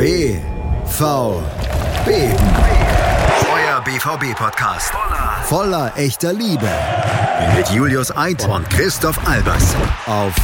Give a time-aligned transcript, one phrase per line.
[0.00, 1.28] BVB.
[3.52, 4.94] Euer BVB-Podcast.
[5.42, 6.70] Voller echter Liebe.
[7.54, 9.76] Mit Julius Eid und Christoph Albers.
[10.06, 10.34] Auf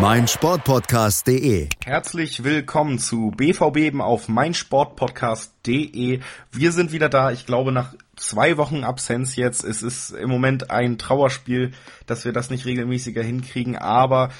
[0.00, 1.68] meinsportpodcast.de.
[1.84, 6.18] Herzlich willkommen zu BVB auf meinsportpodcast.de.
[6.50, 7.30] Wir sind wieder da.
[7.30, 9.62] Ich glaube, nach zwei Wochen Absenz jetzt.
[9.62, 11.70] Es ist im Moment ein Trauerspiel,
[12.06, 14.30] dass wir das nicht regelmäßiger hinkriegen, aber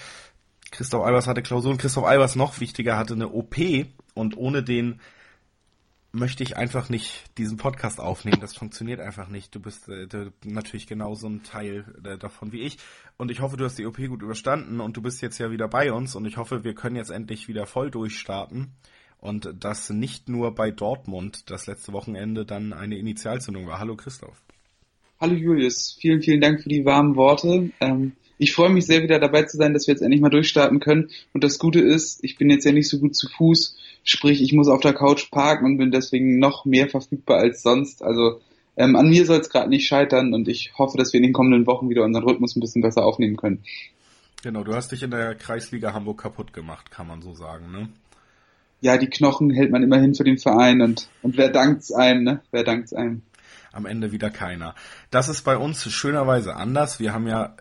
[0.70, 1.78] Christoph Albers hatte Klausuren.
[1.78, 3.56] Christoph Albers noch wichtiger hatte eine OP
[4.14, 5.00] und ohne den
[6.12, 8.40] möchte ich einfach nicht diesen Podcast aufnehmen.
[8.40, 9.54] Das funktioniert einfach nicht.
[9.54, 10.08] Du bist äh,
[10.44, 12.78] natürlich genauso ein Teil äh, davon wie ich.
[13.16, 15.68] Und ich hoffe, du hast die OP gut überstanden und du bist jetzt ja wieder
[15.68, 18.72] bei uns und ich hoffe, wir können jetzt endlich wieder voll durchstarten.
[19.18, 23.78] Und das nicht nur bei Dortmund das letzte Wochenende dann eine Initialzündung war.
[23.78, 24.42] Hallo Christoph.
[25.20, 27.70] Hallo Julius, vielen, vielen Dank für die warmen Worte.
[27.80, 30.80] Ähm, ich freue mich sehr, wieder dabei zu sein, dass wir jetzt endlich mal durchstarten
[30.80, 31.10] können.
[31.34, 34.54] Und das Gute ist, ich bin jetzt ja nicht so gut zu Fuß, sprich, ich
[34.54, 38.02] muss auf der Couch parken und bin deswegen noch mehr verfügbar als sonst.
[38.02, 38.40] Also
[38.78, 41.34] ähm, an mir soll es gerade nicht scheitern und ich hoffe, dass wir in den
[41.34, 43.62] kommenden Wochen wieder unseren Rhythmus ein bisschen besser aufnehmen können.
[44.42, 47.90] Genau, du hast dich in der Kreisliga Hamburg kaputt gemacht, kann man so sagen, ne?
[48.80, 52.40] Ja, die Knochen hält man immerhin für den Verein und, und wer dankt's einem, ne?
[52.52, 53.20] Wer dankt's einem?
[53.70, 54.74] Am Ende wieder keiner.
[55.10, 56.98] Das ist bei uns schönerweise anders.
[56.98, 57.54] Wir haben ja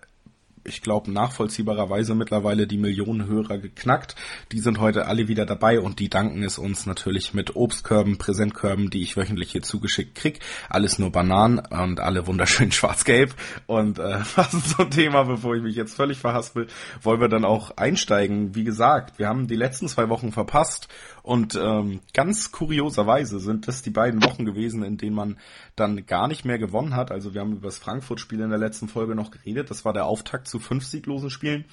[0.64, 4.16] ich glaube, nachvollziehbarerweise mittlerweile die Millionen Hörer geknackt.
[4.52, 8.90] Die sind heute alle wieder dabei und die danken es uns natürlich mit Obstkörben, Präsentkörben,
[8.90, 10.40] die ich wöchentlich hier zugeschickt krieg.
[10.70, 13.36] Alles nur Bananen und alle wunderschön schwarz-gelb.
[13.68, 16.68] Und äh, was ist so ein Thema, bevor ich mich jetzt völlig verhaspel,
[17.02, 18.56] wollen wir dann auch einsteigen.
[18.56, 20.88] Wie gesagt, wir haben die letzten zwei Wochen verpasst
[21.24, 25.38] und ähm, ganz kurioserweise sind das die beiden Wochen gewesen, in denen man
[25.76, 27.12] dann gar nicht mehr gewonnen hat.
[27.12, 29.70] Also wir haben über das Frankfurt-Spiel in der letzten Folge noch geredet.
[29.70, 31.66] Das war der Auftakt zu fünf sieglosen Spielen.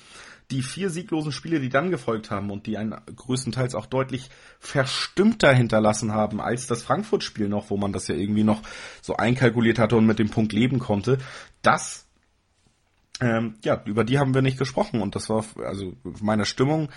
[0.52, 5.52] Die vier sieglosen Spiele, die dann gefolgt haben und die einen größtenteils auch deutlich verstimmter
[5.52, 8.62] hinterlassen haben als das Frankfurt-Spiel noch, wo man das ja irgendwie noch
[9.02, 11.18] so einkalkuliert hatte und mit dem Punkt leben konnte.
[11.62, 12.06] Das
[13.20, 16.90] ähm, ja, über die haben wir nicht gesprochen und das war also meiner Stimmung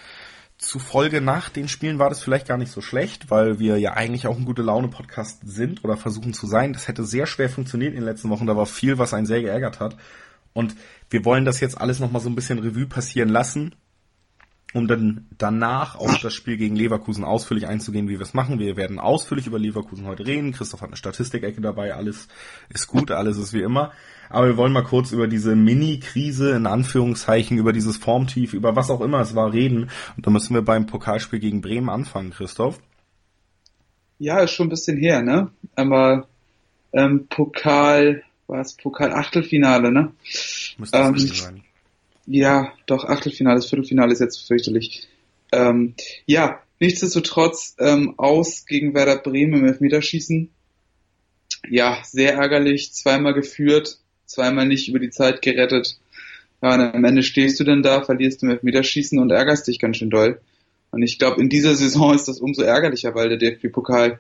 [0.59, 4.27] zufolge nach den Spielen war das vielleicht gar nicht so schlecht, weil wir ja eigentlich
[4.27, 6.73] auch ein gute Laune Podcast sind oder versuchen zu sein.
[6.73, 8.45] Das hätte sehr schwer funktioniert in den letzten Wochen.
[8.45, 9.95] Da war viel, was einen sehr geärgert hat.
[10.51, 10.75] Und
[11.09, 13.75] wir wollen das jetzt alles nochmal so ein bisschen Revue passieren lassen,
[14.73, 18.59] um dann danach auf das Spiel gegen Leverkusen ausführlich einzugehen, wie wir es machen.
[18.59, 20.51] Wir werden ausführlich über Leverkusen heute reden.
[20.51, 21.95] Christoph hat eine Statistikecke dabei.
[21.95, 22.27] Alles
[22.69, 23.91] ist gut, alles ist wie immer.
[24.29, 28.91] Aber wir wollen mal kurz über diese Mini-Krise, in Anführungszeichen, über dieses Formtief, über was
[28.91, 29.89] auch immer es war, reden.
[30.15, 32.79] Und da müssen wir beim Pokalspiel gegen Bremen anfangen, Christoph.
[34.19, 35.49] Ja, ist schon ein bisschen her, ne?
[35.75, 36.27] Aber
[36.91, 40.11] ähm, Pokal, war es Pokal-Achtelfinale, ne?
[40.77, 41.63] Müsste ähm, sein.
[42.25, 45.07] Ja, doch, Achtelfinale, das Viertelfinale ist jetzt fürchterlich.
[45.51, 45.95] Ähm,
[46.25, 50.49] ja, nichtsdestotrotz ähm, aus gegen Werder Bremen im Elfmeterschießen.
[51.69, 55.99] Ja, sehr ärgerlich, zweimal geführt, zweimal nicht über die Zeit gerettet.
[56.61, 59.97] Ja, und am Ende stehst du dann da, verlierst im Elfmeterschießen und ärgerst dich ganz
[59.97, 60.41] schön doll.
[60.91, 64.19] Und ich glaube, in dieser Saison ist das umso ärgerlicher, weil der DFB-Pokal,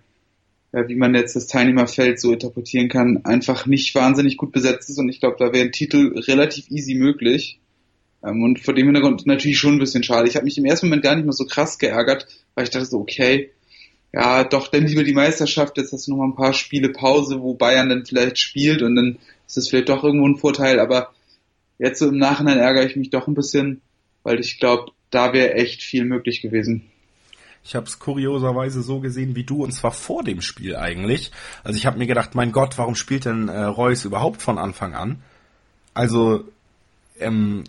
[0.71, 4.99] ja, wie man jetzt das Teilnehmerfeld so interpretieren kann, einfach nicht wahnsinnig gut besetzt ist.
[4.99, 7.59] Und ich glaube, da wäre ein Titel relativ easy möglich.
[8.23, 10.27] Ähm, und vor dem Hintergrund natürlich schon ein bisschen schade.
[10.27, 12.85] Ich habe mich im ersten Moment gar nicht mehr so krass geärgert, weil ich dachte
[12.85, 13.51] so, okay,
[14.13, 17.41] ja, doch dann lieber die Meisterschaft, jetzt hast du noch mal ein paar Spiele Pause,
[17.41, 21.13] wo Bayern dann vielleicht spielt und dann ist das vielleicht doch irgendwo ein Vorteil, aber
[21.77, 23.81] jetzt so im Nachhinein ärgere ich mich doch ein bisschen,
[24.23, 26.89] weil ich glaube, da wäre echt viel möglich gewesen.
[27.63, 31.31] Ich habe es kurioserweise so gesehen wie du und zwar vor dem Spiel eigentlich.
[31.63, 34.95] Also ich habe mir gedacht, mein Gott, warum spielt denn äh, Reus überhaupt von Anfang
[34.95, 35.21] an?
[35.93, 36.45] Also
[37.19, 37.63] ähm,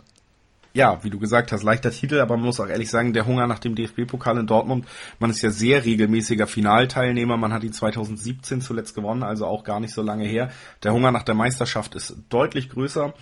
[0.72, 3.46] ja, wie du gesagt hast, leichter Titel, aber man muss auch ehrlich sagen, der Hunger
[3.46, 4.86] nach dem DFB-Pokal in Dortmund,
[5.18, 9.80] man ist ja sehr regelmäßiger Finalteilnehmer, man hat die 2017 zuletzt gewonnen, also auch gar
[9.80, 10.50] nicht so lange her.
[10.82, 13.12] Der Hunger nach der Meisterschaft ist deutlich größer.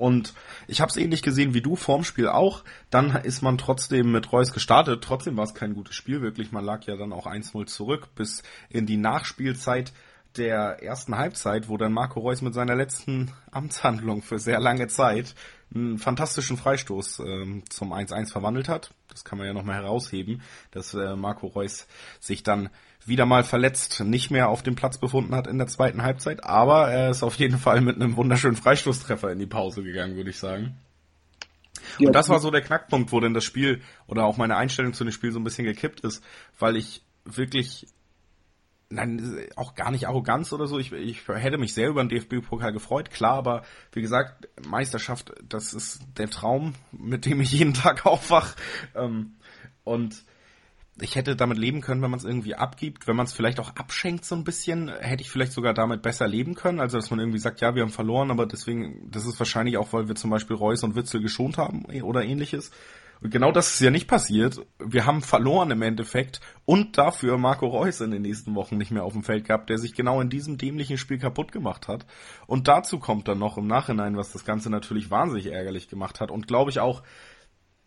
[0.00, 0.32] Und
[0.66, 2.64] ich habe es ähnlich gesehen wie du vorm Spiel auch.
[2.88, 5.04] Dann ist man trotzdem mit Reus gestartet.
[5.04, 6.52] Trotzdem war es kein gutes Spiel, wirklich.
[6.52, 9.92] Man lag ja dann auch 1-0 zurück bis in die Nachspielzeit
[10.38, 15.34] der ersten Halbzeit, wo dann Marco Reus mit seiner letzten Amtshandlung für sehr lange Zeit
[15.74, 18.94] einen fantastischen Freistoß ähm, zum 1-1 verwandelt hat.
[19.08, 21.86] Das kann man ja nochmal herausheben, dass äh, Marco Reus
[22.20, 22.70] sich dann
[23.06, 26.90] wieder mal verletzt nicht mehr auf dem Platz befunden hat in der zweiten Halbzeit, aber
[26.90, 30.38] er ist auf jeden Fall mit einem wunderschönen Freistoßtreffer in die Pause gegangen, würde ich
[30.38, 30.76] sagen.
[31.98, 35.04] Und das war so der Knackpunkt, wo denn das Spiel oder auch meine Einstellung zu
[35.04, 36.22] dem Spiel so ein bisschen gekippt ist,
[36.58, 37.86] weil ich wirklich
[38.90, 40.78] nein, auch gar nicht Arroganz oder so.
[40.78, 43.62] Ich, ich hätte mich sehr über den DFB-Pokal gefreut, klar, aber
[43.92, 48.56] wie gesagt, Meisterschaft, das ist der Traum, mit dem ich jeden Tag aufwach.
[48.94, 49.36] Ähm,
[49.84, 50.24] und
[51.00, 53.76] ich hätte damit leben können, wenn man es irgendwie abgibt, wenn man es vielleicht auch
[53.76, 57.20] abschenkt so ein bisschen, hätte ich vielleicht sogar damit besser leben können, also dass man
[57.20, 60.30] irgendwie sagt, ja, wir haben verloren, aber deswegen, das ist wahrscheinlich auch, weil wir zum
[60.30, 62.70] Beispiel Reus und Witzel geschont haben oder ähnliches.
[63.22, 64.60] Und genau das ist ja nicht passiert.
[64.78, 69.04] Wir haben verloren im Endeffekt und dafür Marco Reus in den nächsten Wochen nicht mehr
[69.04, 72.06] auf dem Feld gehabt, der sich genau in diesem dämlichen Spiel kaputt gemacht hat.
[72.46, 76.30] Und dazu kommt dann noch im Nachhinein, was das Ganze natürlich wahnsinnig ärgerlich gemacht hat
[76.30, 77.02] und glaube ich auch,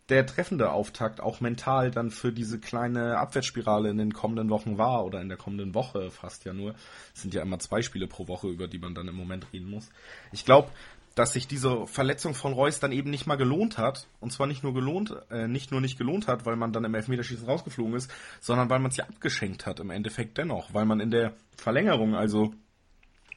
[0.09, 5.05] der treffende Auftakt auch mental dann für diese kleine Abwärtsspirale in den kommenden Wochen war
[5.05, 6.75] oder in der kommenden Woche fast ja nur.
[7.15, 9.69] Es sind ja immer zwei Spiele pro Woche, über die man dann im Moment reden
[9.69, 9.89] muss.
[10.31, 10.69] Ich glaube,
[11.15, 14.07] dass sich diese Verletzung von Reus dann eben nicht mal gelohnt hat.
[14.19, 16.95] Und zwar nicht nur gelohnt, äh, nicht nur nicht gelohnt hat, weil man dann im
[16.95, 18.11] Elfmeterschießen rausgeflogen ist,
[18.41, 20.73] sondern weil man es ja abgeschenkt hat im Endeffekt dennoch.
[20.73, 22.53] Weil man in der Verlängerung, also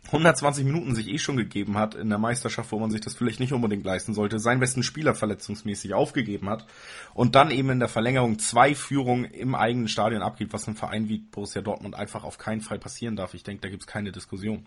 [0.06, 3.41] 120 Minuten sich eh schon gegeben hat in der Meisterschaft, wo man sich das vielleicht
[3.41, 6.67] nicht unbedingt leisten sollte, seinen besten Spieler verletzungsmäßig aufgegeben hat
[7.14, 11.08] und dann eben in der Verlängerung zwei Führungen im eigenen Stadion abgibt, was einem Verein
[11.08, 13.35] wie Borussia Dortmund einfach auf keinen Fall passieren darf.
[13.35, 14.67] Ich denke, da gibt es keine Diskussion.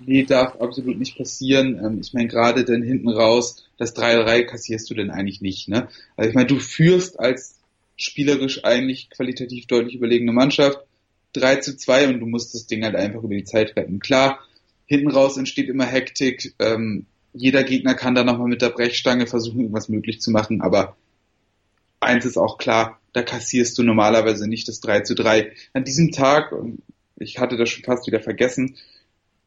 [0.00, 1.78] Nee, darf absolut nicht passieren.
[1.84, 5.68] Ähm, ich meine, gerade denn hinten raus, das 3-3 kassierst du denn eigentlich nicht.
[5.68, 5.88] Ne?
[6.16, 7.60] Also ich meine, du führst als
[7.96, 10.78] spielerisch eigentlich qualitativ deutlich überlegene Mannschaft
[11.34, 14.00] 3 zu 2 und du musst das Ding halt einfach über die Zeit retten.
[14.00, 14.40] Klar,
[14.86, 16.54] hinten raus entsteht immer Hektik.
[16.58, 20.96] Ähm, jeder Gegner kann da nochmal mit der Brechstange versuchen, irgendwas möglich zu machen, aber
[22.00, 25.52] eins ist auch klar, da kassierst du normalerweise nicht das 3 zu 3.
[25.72, 26.52] An diesem Tag,
[27.16, 28.76] ich hatte das schon fast wieder vergessen,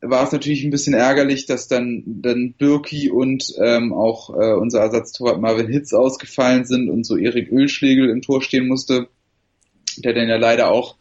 [0.01, 4.81] war es natürlich ein bisschen ärgerlich, dass dann, dann Birki und ähm, auch äh, unser
[4.81, 9.07] Ersatztorwart Marvin Hitz ausgefallen sind und so Erik Ölschlegel im Tor stehen musste,
[9.97, 10.96] der dann ja leider auch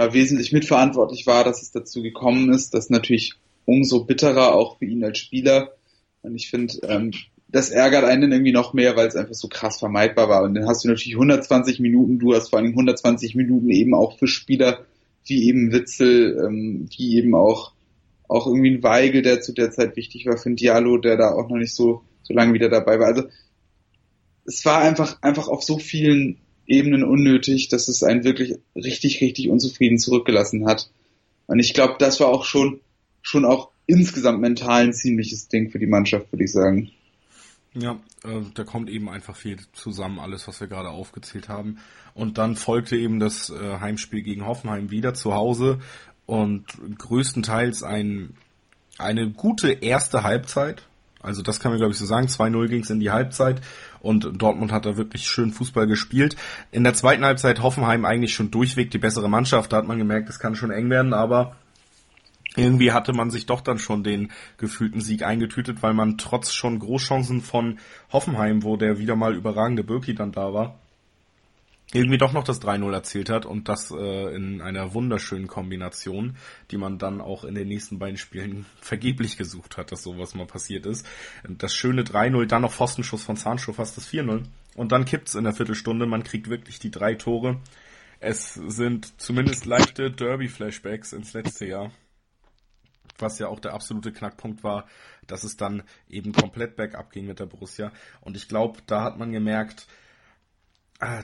[0.00, 2.72] äh, wesentlich mitverantwortlich war, dass es dazu gekommen ist.
[2.72, 3.34] Das ist natürlich
[3.66, 5.74] umso bitterer auch für ihn als Spieler.
[6.22, 7.12] Und ich finde, ähm,
[7.48, 10.42] das ärgert einen irgendwie noch mehr, weil es einfach so krass vermeidbar war.
[10.42, 14.18] Und dann hast du natürlich 120 Minuten, du hast vor allem 120 Minuten eben auch
[14.18, 14.86] für Spieler
[15.26, 17.72] wie eben Witzel, ähm, wie eben auch,
[18.26, 21.32] auch irgendwie ein Weigel, der zu der Zeit wichtig war für ein Diallo, der da
[21.34, 23.08] auch noch nicht so, so lange wieder dabei war.
[23.08, 23.24] Also
[24.46, 26.38] es war einfach, einfach auf so vielen
[26.70, 30.88] Ebenen unnötig, dass es einen wirklich richtig, richtig unzufrieden zurückgelassen hat.
[31.46, 32.80] Und ich glaube, das war auch schon,
[33.22, 36.92] schon auch insgesamt mental ein ziemliches Ding für die Mannschaft, würde ich sagen.
[37.74, 41.78] Ja, äh, da kommt eben einfach viel zusammen, alles, was wir gerade aufgezählt haben.
[42.14, 45.80] Und dann folgte eben das äh, Heimspiel gegen Hoffenheim wieder zu Hause
[46.26, 46.66] und
[46.98, 48.34] größtenteils ein,
[48.96, 50.84] eine gute erste Halbzeit.
[51.22, 52.26] Also das kann man glaube ich so sagen.
[52.26, 53.60] 2-0 ging es in die Halbzeit
[54.00, 56.36] und Dortmund hat da wirklich schön Fußball gespielt.
[56.70, 59.72] In der zweiten Halbzeit Hoffenheim eigentlich schon durchweg die bessere Mannschaft.
[59.72, 61.56] Da hat man gemerkt, es kann schon eng werden, aber
[62.56, 66.78] irgendwie hatte man sich doch dann schon den gefühlten Sieg eingetütet, weil man trotz schon
[66.78, 67.78] Großchancen von
[68.12, 70.78] Hoffenheim, wo der wieder mal überragende Birki dann da war,
[71.92, 76.36] irgendwie doch noch das 3-0 erzielt hat und das äh, in einer wunderschönen Kombination,
[76.70, 80.46] die man dann auch in den nächsten beiden Spielen vergeblich gesucht hat, dass sowas mal
[80.46, 81.06] passiert ist.
[81.48, 84.44] Das schöne 3-0, dann noch Pfostenschuss von Sancho, fast das 4-0
[84.76, 87.60] und dann kippt's in der Viertelstunde, man kriegt wirklich die drei Tore.
[88.20, 91.90] Es sind zumindest leichte Derby-Flashbacks ins letzte Jahr.
[93.18, 94.86] Was ja auch der absolute Knackpunkt war,
[95.26, 97.92] dass es dann eben komplett bergab ging mit der Borussia.
[98.20, 99.86] Und ich glaube, da hat man gemerkt,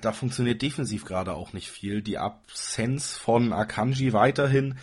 [0.01, 2.03] da funktioniert defensiv gerade auch nicht viel.
[2.03, 4.77] Die Absenz von Akanji weiterhin.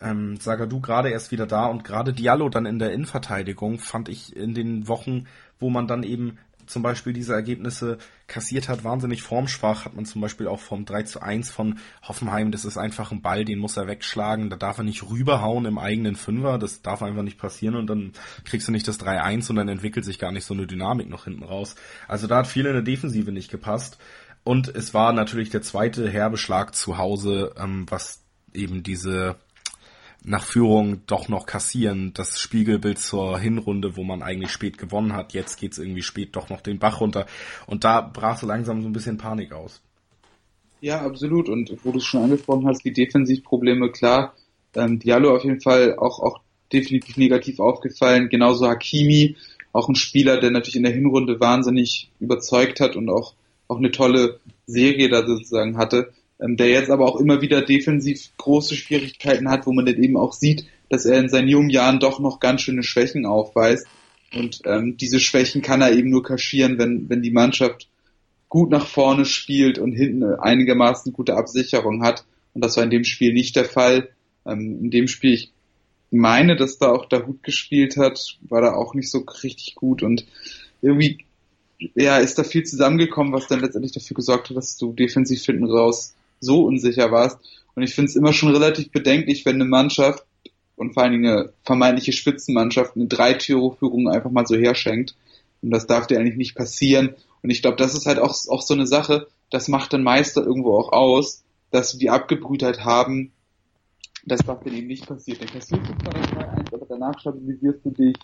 [0.00, 4.36] Ähm, Sagadu gerade erst wieder da und gerade Diallo dann in der Innenverteidigung fand ich
[4.36, 5.26] in den Wochen,
[5.58, 6.38] wo man dann eben
[6.68, 11.04] zum Beispiel diese Ergebnisse kassiert hat, wahnsinnig formschwach, hat man zum Beispiel auch vom 3
[11.04, 14.78] zu 1 von Hoffenheim, das ist einfach ein Ball, den muss er wegschlagen, da darf
[14.78, 18.12] er nicht rüberhauen im eigenen Fünfer, das darf einfach nicht passieren und dann
[18.44, 21.24] kriegst du nicht das 3-1 und dann entwickelt sich gar nicht so eine Dynamik noch
[21.24, 21.74] hinten raus.
[22.06, 23.98] Also da hat viel in der Defensive nicht gepasst
[24.48, 28.24] und es war natürlich der zweite herbe Schlag zu Hause, ähm, was
[28.54, 29.36] eben diese
[30.24, 35.34] nach Führung doch noch kassieren, das Spiegelbild zur Hinrunde, wo man eigentlich spät gewonnen hat.
[35.34, 37.26] Jetzt geht's irgendwie spät doch noch den Bach runter.
[37.66, 39.82] Und da brach so langsam so ein bisschen Panik aus.
[40.80, 41.50] Ja, absolut.
[41.50, 44.32] Und wo du es schon angesprochen hast, die Defensivprobleme, klar.
[44.74, 46.40] Ähm, Diallo auf jeden Fall auch, auch
[46.72, 48.30] definitiv negativ aufgefallen.
[48.30, 49.36] Genauso Hakimi,
[49.74, 53.34] auch ein Spieler, der natürlich in der Hinrunde wahnsinnig überzeugt hat und auch
[53.68, 58.30] auch eine tolle Serie da sozusagen hatte, ähm, der jetzt aber auch immer wieder defensiv
[58.36, 62.00] große Schwierigkeiten hat, wo man dann eben auch sieht, dass er in seinen jungen Jahren
[62.00, 63.86] doch noch ganz schöne Schwächen aufweist.
[64.34, 67.88] Und ähm, diese Schwächen kann er eben nur kaschieren, wenn, wenn die Mannschaft
[68.48, 72.24] gut nach vorne spielt und hinten einigermaßen gute Absicherung hat.
[72.54, 74.08] Und das war in dem Spiel nicht der Fall.
[74.46, 75.52] Ähm, in dem Spiel, ich
[76.10, 80.02] meine, dass da auch der Hut gespielt hat, war da auch nicht so richtig gut
[80.02, 80.26] und
[80.80, 81.18] irgendwie
[81.78, 85.70] ja, ist da viel zusammengekommen, was dann letztendlich dafür gesorgt hat, dass du defensiv hinten
[85.70, 87.38] raus so unsicher warst.
[87.74, 90.24] Und ich finde es immer schon relativ bedenklich, wenn eine Mannschaft
[90.76, 95.14] und vor allen Dingen eine vermeintliche Spitzenmannschaft eine Dreitüre-Führung einfach mal so herschenkt.
[95.62, 97.14] Und das darf dir eigentlich nicht passieren.
[97.42, 100.44] Und ich glaube, das ist halt auch, auch so eine Sache, das macht den Meister
[100.44, 103.32] irgendwo auch aus, dass sie die Abgebrühtheit haben.
[104.24, 105.38] Das darf dann eben nicht passieren.
[105.40, 108.16] Dann kassierst du zwar das 2-1, aber danach stabilisierst du dich,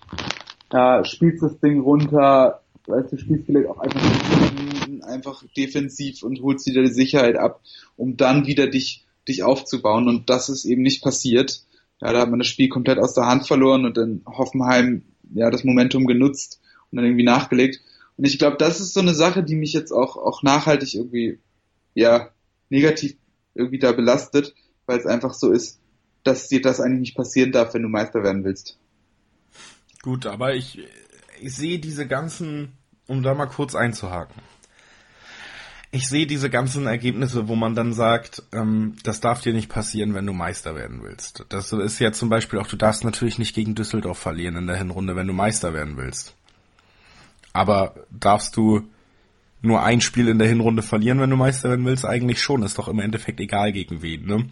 [0.72, 4.00] ja, spielst das Ding runter, weißt du, spielst vielleicht auch einfach
[5.02, 7.60] einfach defensiv und holst wieder die Sicherheit ab,
[7.96, 10.08] um dann wieder dich, dich aufzubauen.
[10.08, 11.62] Und das ist eben nicht passiert.
[12.00, 15.02] Ja, da hat man das Spiel komplett aus der Hand verloren und dann Hoffenheim
[15.34, 16.60] ja das Momentum genutzt
[16.90, 17.80] und dann irgendwie nachgelegt.
[18.16, 21.38] Und ich glaube, das ist so eine Sache, die mich jetzt auch, auch nachhaltig irgendwie,
[21.94, 22.30] ja,
[22.68, 23.16] negativ
[23.54, 24.54] irgendwie da belastet,
[24.86, 25.80] weil es einfach so ist,
[26.22, 28.78] dass dir das eigentlich nicht passieren darf, wenn du Meister werden willst.
[30.02, 30.78] Gut, aber ich,
[31.44, 32.72] ich sehe diese ganzen,
[33.06, 34.40] um da mal kurz einzuhaken.
[35.90, 40.14] Ich sehe diese ganzen Ergebnisse, wo man dann sagt, ähm, das darf dir nicht passieren,
[40.14, 41.44] wenn du Meister werden willst.
[41.50, 44.76] Das ist ja zum Beispiel auch, du darfst natürlich nicht gegen Düsseldorf verlieren in der
[44.76, 46.34] Hinrunde, wenn du Meister werden willst.
[47.52, 48.88] Aber darfst du
[49.60, 52.06] nur ein Spiel in der Hinrunde verlieren, wenn du Meister werden willst?
[52.06, 52.62] Eigentlich schon.
[52.62, 54.48] Ist doch im Endeffekt egal gegen wen, ne?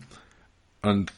[0.83, 1.13] Und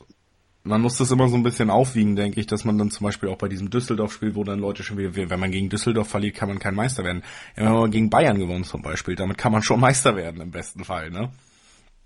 [0.64, 3.28] man muss das immer so ein bisschen aufwiegen, denke ich, dass man dann zum Beispiel
[3.28, 6.48] auch bei diesem Düsseldorf-Spiel, wo dann Leute schon wieder, wenn man gegen Düsseldorf verliert, kann
[6.48, 7.22] man kein Meister werden.
[7.54, 10.84] Wenn man gegen Bayern gewonnen zum Beispiel, damit kann man schon Meister werden im besten
[10.84, 11.30] Fall, ne?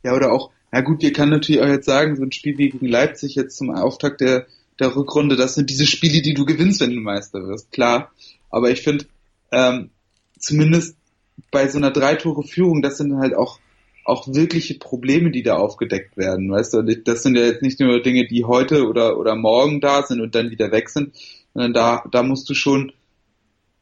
[0.02, 2.70] Ja, oder auch, na gut, wir kann natürlich auch jetzt sagen, so ein Spiel wie
[2.70, 4.46] gegen Leipzig jetzt zum Auftakt der,
[4.80, 8.10] der Rückrunde, das sind diese Spiele, die du gewinnst, wenn du Meister wirst, klar.
[8.50, 9.06] Aber ich finde,
[9.52, 9.90] ähm,
[10.38, 10.96] zumindest
[11.52, 13.60] bei so einer Drei-Tore-Führung, das sind halt auch,
[14.08, 16.50] auch wirkliche Probleme, die da aufgedeckt werden.
[16.50, 20.02] Weißt du, das sind ja jetzt nicht nur Dinge, die heute oder, oder morgen da
[20.02, 21.14] sind und dann wieder weg sind,
[21.52, 22.92] sondern da, da musst du schon,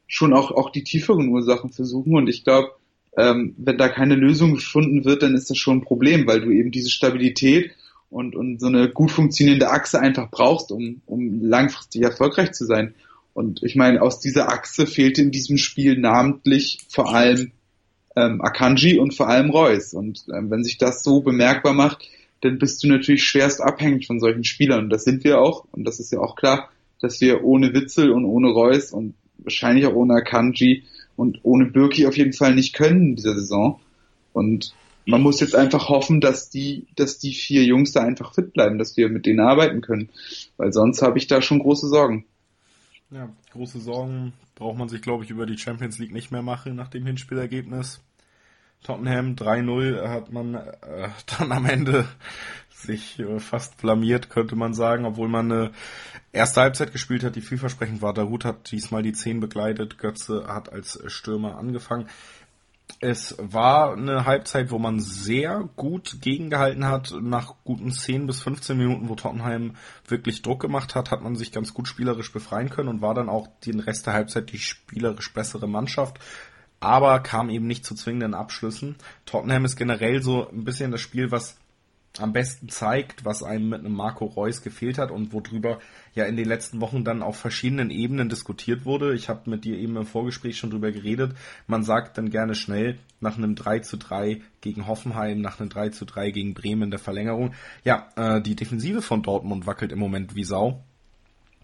[0.09, 2.17] schon auch, auch die tieferen Ursachen versuchen.
[2.17, 2.73] Und ich glaube,
[3.17, 6.51] ähm, wenn da keine Lösung gefunden wird, dann ist das schon ein Problem, weil du
[6.51, 7.71] eben diese Stabilität
[8.11, 12.95] und, und so eine gut funktionierende Achse einfach brauchst, um, um langfristig erfolgreich zu sein.
[13.33, 17.53] Und ich meine, aus dieser Achse fehlte in diesem Spiel namentlich vor allem
[18.17, 19.95] ähm, Akanji und vor allem Reus.
[19.95, 22.09] Und ähm, wenn sich das so bemerkbar macht,
[22.41, 24.85] dann bist du natürlich schwerst abhängig von solchen Spielern.
[24.85, 25.67] Und das sind wir auch.
[25.73, 26.71] Und das ist ja auch klar,
[27.01, 32.07] dass wir ohne Witzel und ohne Reus und wahrscheinlich auch ohne Akanji und ohne Birki
[32.07, 33.81] auf jeden Fall nicht können in dieser Saison.
[34.33, 34.75] Und
[35.07, 38.79] man muss jetzt einfach hoffen, dass die, dass die vier Jungs da einfach fit bleiben,
[38.79, 40.11] dass wir mit denen arbeiten können.
[40.57, 42.25] Weil sonst habe ich da schon große Sorgen.
[43.11, 46.75] Ja, große Sorgen braucht man sich, glaube ich, über die Champions League nicht mehr machen
[46.75, 48.01] nach dem Hinspielergebnis.
[48.83, 51.09] Tottenham 3-0 hat man äh,
[51.39, 52.07] dann am Ende
[52.69, 55.73] sich äh, fast blamiert, könnte man sagen, obwohl man eine
[56.33, 58.13] erste Halbzeit gespielt hat, die vielversprechend war.
[58.13, 62.09] Darut hat diesmal die 10 begleitet, Götze hat als Stürmer angefangen.
[63.01, 67.15] Es war eine Halbzeit, wo man sehr gut gegengehalten hat.
[67.21, 69.77] Nach guten 10 bis 15 Minuten, wo Tottenham
[70.09, 73.29] wirklich Druck gemacht hat, hat man sich ganz gut spielerisch befreien können und war dann
[73.29, 76.19] auch den Rest der Halbzeit die spielerisch bessere Mannschaft.
[76.81, 78.97] Aber kam eben nicht zu zwingenden Abschlüssen.
[79.25, 81.57] Tottenham ist generell so ein bisschen das Spiel, was
[82.21, 85.79] am besten zeigt, was einem mit einem Marco Reus gefehlt hat und worüber
[86.15, 89.15] ja in den letzten Wochen dann auf verschiedenen Ebenen diskutiert wurde.
[89.15, 91.37] Ich habe mit dir eben im Vorgespräch schon drüber geredet.
[91.67, 95.91] Man sagt dann gerne schnell nach einem 3 zu 3 gegen Hoffenheim, nach einem 3
[95.91, 97.55] zu 3 gegen Bremen in der Verlängerung.
[97.85, 100.83] Ja, äh, die Defensive von Dortmund wackelt im Moment wie Sau.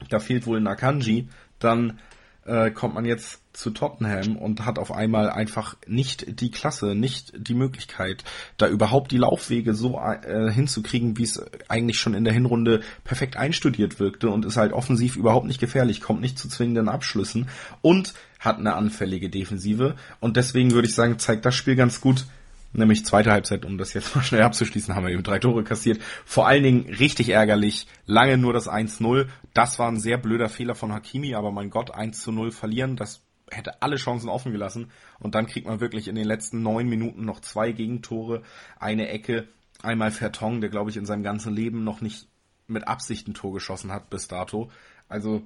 [0.09, 1.29] Da fehlt wohl Nakanji.
[1.59, 1.99] Dann
[2.45, 7.33] äh, kommt man jetzt zu Tottenham und hat auf einmal einfach nicht die Klasse, nicht
[7.37, 8.25] die Möglichkeit,
[8.57, 13.37] da überhaupt die Laufwege so äh, hinzukriegen, wie es eigentlich schon in der Hinrunde perfekt
[13.37, 17.49] einstudiert wirkte und ist halt offensiv überhaupt nicht gefährlich, kommt nicht zu zwingenden Abschlüssen
[17.83, 19.95] und hat eine anfällige Defensive.
[20.19, 22.25] Und deswegen würde ich sagen, zeigt das Spiel ganz gut,
[22.73, 26.01] nämlich zweite Halbzeit, um das jetzt mal schnell abzuschließen, haben wir eben drei Tore kassiert.
[26.25, 29.29] Vor allen Dingen richtig ärgerlich, lange nur das 1-0.
[29.55, 33.23] Das war ein sehr blöder Fehler von Hakimi, aber mein Gott, 1 0 verlieren, das
[33.51, 34.91] hätte alle Chancen offen gelassen.
[35.19, 38.43] Und dann kriegt man wirklich in den letzten neun Minuten noch zwei Gegentore,
[38.79, 39.49] eine Ecke,
[39.83, 42.29] einmal Vertong, der glaube ich in seinem ganzen Leben noch nicht
[42.67, 44.71] mit Absicht ein Tor geschossen hat bis dato.
[45.09, 45.43] Also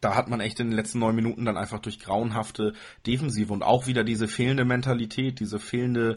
[0.00, 2.74] da hat man echt in den letzten neun Minuten dann einfach durch grauenhafte
[3.06, 6.16] Defensive und auch wieder diese fehlende Mentalität, diese fehlende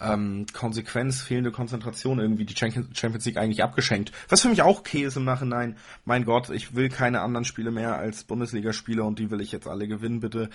[0.00, 4.12] ähm, Konsequenz, fehlende Konzentration irgendwie die Champions League eigentlich abgeschenkt.
[4.28, 5.76] Was für mich auch ist im Nachhinein.
[6.04, 9.66] Mein Gott, ich will keine anderen Spiele mehr als Bundesligaspiele und die will ich jetzt
[9.66, 10.48] alle gewinnen, bitte.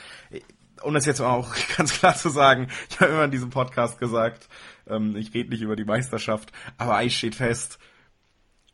[0.82, 4.48] Um das jetzt auch ganz klar zu sagen, ich habe immer in diesem Podcast gesagt,
[4.88, 7.80] ähm, ich rede nicht über die Meisterschaft, aber eins steht fest,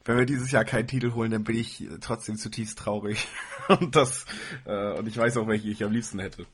[0.08, 3.28] wenn wir dieses Jahr keinen Titel holen, dann bin ich trotzdem zutiefst traurig.
[3.68, 4.26] und das,
[4.66, 6.46] äh, und ich weiß auch, welche ich am liebsten hätte.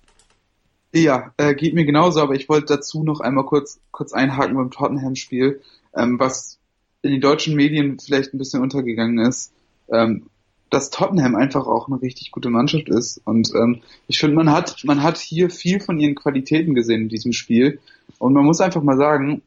[0.91, 4.71] Ja, äh, geht mir genauso, aber ich wollte dazu noch einmal kurz, kurz einhaken beim
[4.71, 5.61] Tottenham-Spiel,
[5.95, 6.59] ähm, was
[7.01, 9.53] in den deutschen Medien vielleicht ein bisschen untergegangen ist,
[9.91, 10.27] ähm,
[10.69, 13.21] dass Tottenham einfach auch eine richtig gute Mannschaft ist.
[13.25, 17.09] Und ähm, ich finde, man hat, man hat hier viel von ihren Qualitäten gesehen in
[17.09, 17.79] diesem Spiel.
[18.17, 19.43] Und man muss einfach mal sagen,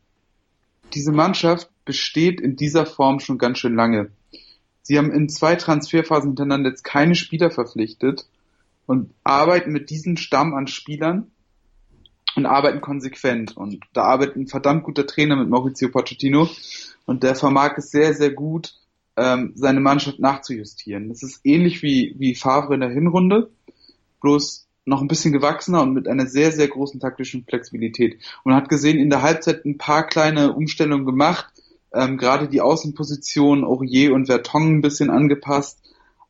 [0.94, 4.10] diese Mannschaft besteht in dieser Form schon ganz schön lange.
[4.82, 8.26] Sie haben in zwei Transferphasen hintereinander jetzt keine Spieler verpflichtet
[8.84, 11.30] und arbeiten mit diesem Stamm an Spielern
[12.36, 13.56] und arbeiten konsequent.
[13.56, 16.48] Und da arbeitet ein verdammt guter Trainer mit Maurizio Pochettino
[17.06, 18.74] und der vermag es sehr, sehr gut,
[19.16, 21.08] ähm, seine Mannschaft nachzujustieren.
[21.08, 23.50] Das ist ähnlich wie, wie Favre in der Hinrunde,
[24.20, 28.14] bloß noch ein bisschen gewachsener und mit einer sehr, sehr großen taktischen Flexibilität.
[28.44, 31.46] Und man hat gesehen, in der Halbzeit ein paar kleine Umstellungen gemacht,
[31.92, 35.80] ähm, gerade die Außenposition Aurier und Vertongen ein bisschen angepasst,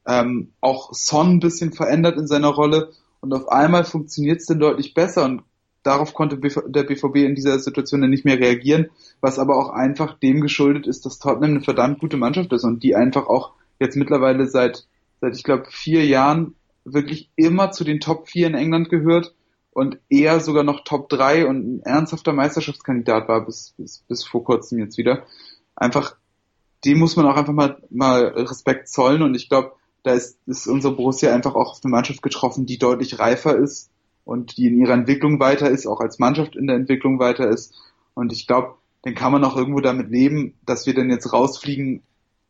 [0.07, 2.91] ähm, auch Son ein bisschen verändert in seiner Rolle.
[3.21, 5.25] Und auf einmal funktioniert es dann deutlich besser.
[5.25, 5.43] Und
[5.83, 10.19] darauf konnte der BVB in dieser Situation dann nicht mehr reagieren, was aber auch einfach
[10.19, 12.65] dem geschuldet ist, dass Tottenham eine verdammt gute Mannschaft ist.
[12.65, 14.87] Und die einfach auch jetzt mittlerweile seit,
[15.21, 19.35] seit ich glaube, vier Jahren wirklich immer zu den Top 4 in England gehört
[19.77, 24.43] und eher sogar noch Top 3 und ein ernsthafter Meisterschaftskandidat war bis, bis, bis vor
[24.43, 25.27] kurzem jetzt wieder.
[25.75, 26.17] Einfach,
[26.87, 30.67] dem muss man auch einfach mal, mal Respekt zollen und ich glaube, da ist, ist
[30.67, 33.91] unsere Borussia einfach auch auf eine Mannschaft getroffen, die deutlich reifer ist
[34.25, 37.75] und die in ihrer Entwicklung weiter ist, auch als Mannschaft in der Entwicklung weiter ist.
[38.15, 42.03] Und ich glaube, dann kann man auch irgendwo damit leben, dass wir dann jetzt rausfliegen,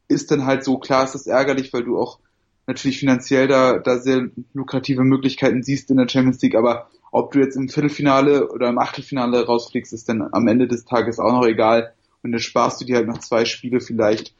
[0.06, 2.20] ist dann halt so, klar ist das ärgerlich, weil du auch
[2.68, 7.38] natürlich finanziell da, da sehr lukrative Möglichkeiten siehst in der Champions League, aber ob du
[7.38, 11.46] jetzt im Viertelfinale oder im Achtelfinale rausfliegst, ist dann am Ende des Tages auch noch
[11.46, 11.94] egal.
[12.22, 14.34] Und dann sparst du dir halt noch zwei Spiele vielleicht.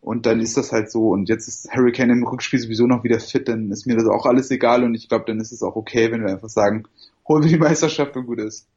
[0.00, 1.08] Und dann ist das halt so.
[1.08, 4.24] Und jetzt ist Hurricane im Rückspiel sowieso noch wieder fit, dann ist mir das auch
[4.24, 4.84] alles egal.
[4.84, 6.84] Und ich glaube, dann ist es auch okay, wenn wir einfach sagen,
[7.26, 8.68] holen wir die Meisterschaft und gut ist.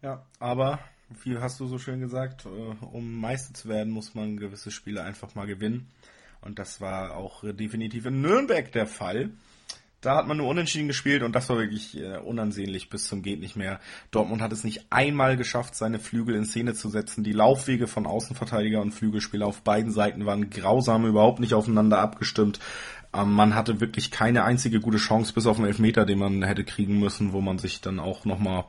[0.00, 0.78] Ja, aber
[1.24, 5.02] wie hast du so schön gesagt, äh, um Meister zu werden, muss man gewisse Spiele
[5.02, 5.88] einfach mal gewinnen.
[6.40, 9.30] Und das war auch definitiv in Nürnberg der Fall.
[10.02, 13.38] Da hat man nur unentschieden gespielt und das war wirklich äh, unansehnlich bis zum geht
[13.38, 13.78] nicht mehr.
[14.10, 17.22] Dortmund hat es nicht einmal geschafft, seine Flügel in Szene zu setzen.
[17.22, 22.58] Die Laufwege von Außenverteidiger und Flügelspieler auf beiden Seiten waren grausam, überhaupt nicht aufeinander abgestimmt.
[23.14, 26.64] Ähm, man hatte wirklich keine einzige gute Chance, bis auf einen Elfmeter, den man hätte
[26.64, 28.64] kriegen müssen, wo man sich dann auch nochmal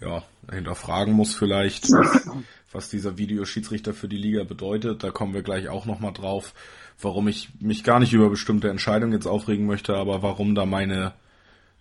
[0.00, 2.30] ja, hinterfragen muss vielleicht, was,
[2.72, 5.02] was dieser Videoschiedsrichter für die Liga bedeutet.
[5.02, 6.54] Da kommen wir gleich auch nochmal drauf
[7.00, 11.12] warum ich mich gar nicht über bestimmte Entscheidungen jetzt aufregen möchte, aber warum da meine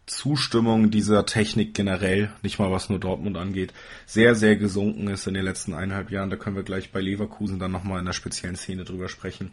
[0.06, 3.74] Zustimmung dieser Technik generell, nicht mal was nur Dortmund angeht,
[4.06, 6.30] sehr, sehr gesunken ist in den letzten eineinhalb Jahren.
[6.30, 9.52] Da können wir gleich bei Leverkusen dann nochmal in der speziellen Szene drüber sprechen.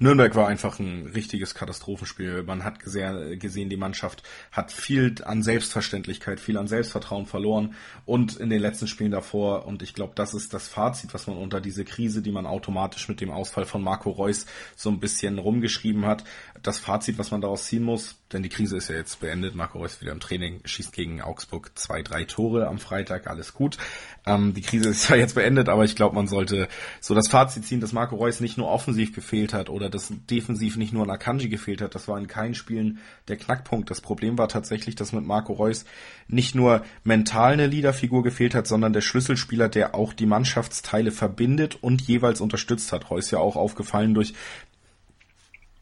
[0.00, 2.44] Nürnberg war einfach ein richtiges Katastrophenspiel.
[2.44, 7.74] Man hat gesehen, die Mannschaft hat viel an Selbstverständlichkeit, viel an Selbstvertrauen verloren
[8.06, 9.66] und in den letzten Spielen davor.
[9.66, 13.08] Und ich glaube, das ist das Fazit, was man unter diese Krise, die man automatisch
[13.08, 16.22] mit dem Ausfall von Marco Reus so ein bisschen rumgeschrieben hat,
[16.62, 19.54] das Fazit, was man daraus ziehen muss, denn die Krise ist ja jetzt beendet.
[19.54, 23.78] Marco Reus wieder im Training, schießt gegen Augsburg zwei, drei Tore am Freitag, alles gut.
[24.26, 26.68] Ähm, die Krise ist zwar jetzt beendet, aber ich glaube, man sollte
[27.00, 30.76] so das Fazit ziehen, dass Marco Reus nicht nur offensiv gefehlt hat oder dass defensiv
[30.76, 31.94] nicht nur ein Akanji gefehlt hat.
[31.94, 32.98] Das war in keinen Spielen
[33.28, 33.90] der Knackpunkt.
[33.90, 35.84] Das Problem war tatsächlich, dass mit Marco Reus
[36.26, 41.78] nicht nur mental eine Leaderfigur gefehlt hat, sondern der Schlüsselspieler, der auch die Mannschaftsteile verbindet
[41.82, 43.10] und jeweils unterstützt hat.
[43.10, 44.34] Reus ja auch aufgefallen durch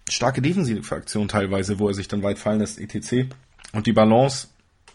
[0.09, 3.29] starke defensive Aktion teilweise, wo er sich dann weit fallen lässt, etc.
[3.73, 4.49] Und die Balance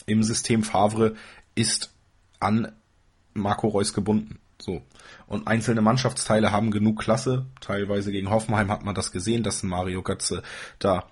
[0.06, 1.16] im System Favre
[1.56, 1.92] ist
[2.40, 2.72] an
[3.34, 4.40] Marco Reus gebunden.
[4.62, 4.82] So.
[5.28, 7.46] Und einzelne Mannschaftsteile haben genug Klasse.
[7.60, 10.44] Teilweise gegen Hoffenheim hat man das gesehen, dass Mario Götze
[10.80, 11.06] da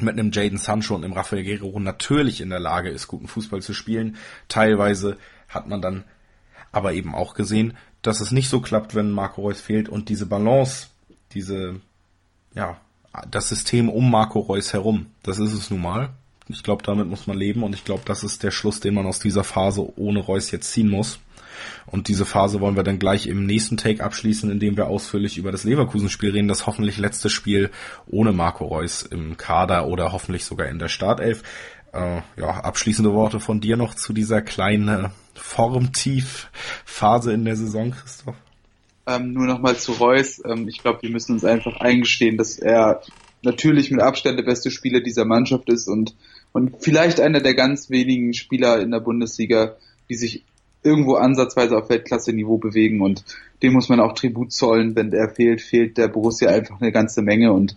[0.00, 3.62] mit einem Jaden Sancho und einem Rafael Guerrero natürlich in der Lage ist, guten Fußball
[3.62, 4.16] zu spielen.
[4.48, 5.16] Teilweise
[5.48, 6.04] hat man dann
[6.70, 10.26] aber eben auch gesehen, dass es nicht so klappt, wenn Marco Reus fehlt und diese
[10.26, 10.88] Balance,
[11.32, 11.80] diese,
[12.54, 12.80] ja,
[13.30, 16.10] das System um Marco Reus herum, das ist es nun mal.
[16.46, 19.06] Ich glaube, damit muss man leben und ich glaube, das ist der Schluss, den man
[19.06, 21.18] aus dieser Phase ohne Reus jetzt ziehen muss.
[21.86, 25.52] Und diese Phase wollen wir dann gleich im nächsten Take abschließen, indem wir ausführlich über
[25.52, 27.70] das Leverkusen-Spiel reden, das hoffentlich letzte Spiel
[28.06, 31.42] ohne Marco Reus im Kader oder hoffentlich sogar in der Startelf.
[31.92, 38.36] Äh, ja, abschließende Worte von dir noch zu dieser kleinen Formtief-Phase in der Saison, Christoph.
[39.06, 40.42] Ähm, nur nochmal zu Reus.
[40.44, 43.00] Ähm, ich glaube, wir müssen uns einfach eingestehen, dass er
[43.42, 46.14] natürlich mit Abstand der beste Spieler dieser Mannschaft ist und,
[46.52, 49.76] und vielleicht einer der ganz wenigen Spieler in der Bundesliga,
[50.10, 50.44] die sich
[50.82, 53.24] irgendwo ansatzweise auf Weltklasse-Niveau bewegen und
[53.62, 54.94] dem muss man auch Tribut zollen.
[54.94, 57.76] Wenn der fehlt, fehlt der Borussia einfach eine ganze Menge und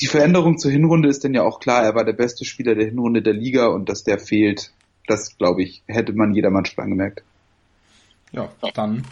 [0.00, 2.86] die Veränderung zur Hinrunde ist denn ja auch klar, er war der beste Spieler der
[2.86, 4.72] Hinrunde der Liga und dass der fehlt,
[5.06, 7.22] das glaube ich, hätte man jedermann schon angemerkt.
[8.32, 9.04] Ja, dann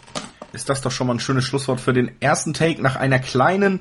[0.53, 3.81] ist das doch schon mal ein schönes Schlusswort für den ersten Take nach einer kleinen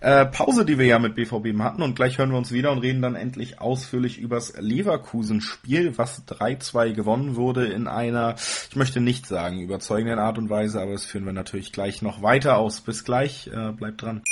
[0.00, 1.82] äh, Pause, die wir ja mit BVB hatten.
[1.82, 6.92] Und gleich hören wir uns wieder und reden dann endlich ausführlich übers Leverkusen-Spiel, was 3-2
[6.92, 8.34] gewonnen wurde in einer,
[8.70, 12.22] ich möchte nicht sagen überzeugenden Art und Weise, aber das führen wir natürlich gleich noch
[12.22, 12.80] weiter aus.
[12.80, 14.22] Bis gleich, äh, bleibt dran.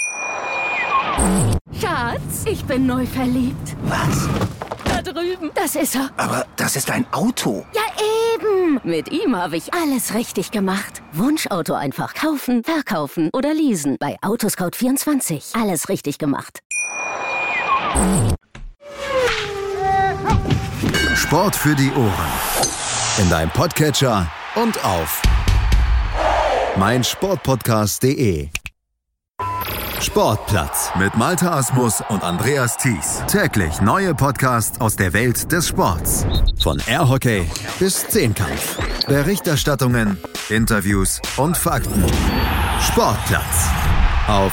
[1.80, 3.76] Schatz, ich bin neu verliebt.
[3.84, 4.28] Was?
[5.04, 5.50] Drüben.
[5.54, 6.10] Das ist er.
[6.16, 7.64] Aber das ist ein Auto.
[7.74, 7.82] Ja,
[8.34, 8.80] eben.
[8.82, 11.02] Mit ihm habe ich alles richtig gemacht.
[11.12, 13.96] Wunschauto einfach kaufen, verkaufen oder leasen.
[14.00, 15.60] Bei Autoscout24.
[15.60, 16.60] Alles richtig gemacht.
[21.14, 22.32] Sport für die Ohren.
[23.18, 25.22] In deinem Podcatcher und auf
[26.76, 28.48] meinsportpodcast.de.
[30.04, 33.22] Sportplatz mit Malta Asmus und Andreas Thies.
[33.26, 36.26] Täglich neue Podcasts aus der Welt des Sports.
[36.62, 37.46] Von Airhockey
[37.78, 38.78] bis Zehnkampf.
[39.06, 40.18] Berichterstattungen,
[40.50, 42.04] Interviews und Fakten.
[42.80, 43.70] Sportplatz
[44.28, 44.52] auf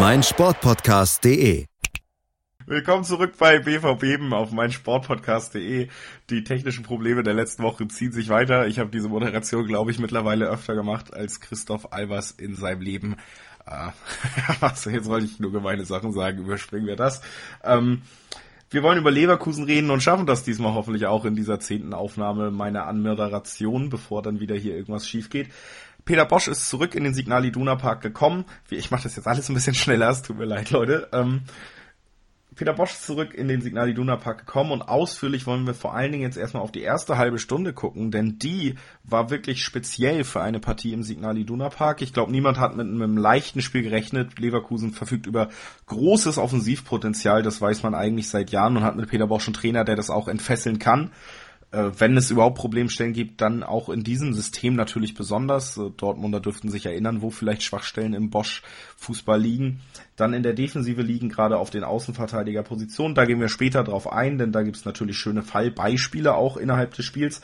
[0.00, 1.66] meinsportpodcast.de.
[2.66, 5.88] Willkommen zurück bei BVB auf meinsportpodcast.de.
[6.30, 8.66] Die technischen Probleme der letzten Woche ziehen sich weiter.
[8.66, 13.16] Ich habe diese Moderation, glaube ich, mittlerweile öfter gemacht als Christoph Albers in seinem Leben.
[13.66, 13.92] Ah,
[14.60, 17.22] was, jetzt wollte ich nur gemeine Sachen sagen, überspringen wir das.
[17.62, 18.02] Ähm,
[18.70, 22.50] wir wollen über Leverkusen reden und schaffen das diesmal hoffentlich auch in dieser zehnten Aufnahme
[22.50, 25.48] meiner Anmoderation, bevor dann wieder hier irgendwas schief geht.
[26.04, 28.44] Peter Bosch ist zurück in den Signal Iduna Park gekommen.
[28.68, 31.08] Ich mache das jetzt alles ein bisschen schneller, es tut mir leid, Leute.
[31.12, 31.42] Ähm,
[32.54, 35.94] Peter Bosch ist zurück in den Signal Iduna Park gekommen und ausführlich wollen wir vor
[35.94, 40.24] allen Dingen jetzt erstmal auf die erste halbe Stunde gucken, denn die war wirklich speziell
[40.24, 42.02] für eine Partie im Signal Iduna Park.
[42.02, 44.38] Ich glaube, niemand hat mit einem leichten Spiel gerechnet.
[44.38, 45.48] Leverkusen verfügt über
[45.86, 49.84] großes Offensivpotenzial, das weiß man eigentlich seit Jahren und hat mit Peter Bosch einen Trainer,
[49.84, 51.10] der das auch entfesseln kann
[51.74, 55.76] wenn es überhaupt Problemstellen gibt, dann auch in diesem System natürlich besonders.
[55.76, 59.80] Äh, Dortmunder dürften sich erinnern, wo vielleicht Schwachstellen im Bosch-Fußball liegen.
[60.16, 63.14] Dann in der Defensive liegen gerade auf den Außenverteidigerpositionen.
[63.14, 66.94] Da gehen wir später drauf ein, denn da gibt es natürlich schöne Fallbeispiele auch innerhalb
[66.94, 67.40] des Spiels.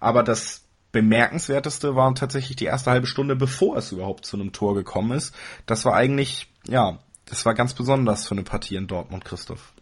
[0.00, 4.74] Aber das bemerkenswerteste war tatsächlich die erste halbe Stunde, bevor es überhaupt zu einem Tor
[4.74, 5.34] gekommen ist.
[5.66, 9.74] Das war eigentlich, ja, das war ganz besonders für eine Partie in Dortmund, Christoph.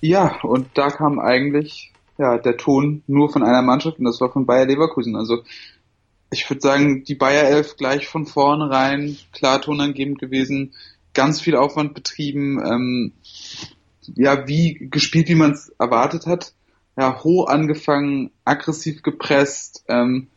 [0.00, 4.32] Ja, und da kam eigentlich ja, der Ton nur von einer Mannschaft und das war
[4.32, 5.16] von Bayer Leverkusen.
[5.16, 5.42] Also
[6.30, 10.74] ich würde sagen, die Bayer Elf gleich von vornherein klar tonangebend gewesen,
[11.14, 13.12] ganz viel Aufwand betrieben, ähm,
[14.14, 16.52] ja, wie gespielt, wie man es erwartet hat.
[16.96, 20.28] Ja, hoch angefangen, aggressiv gepresst, ähm,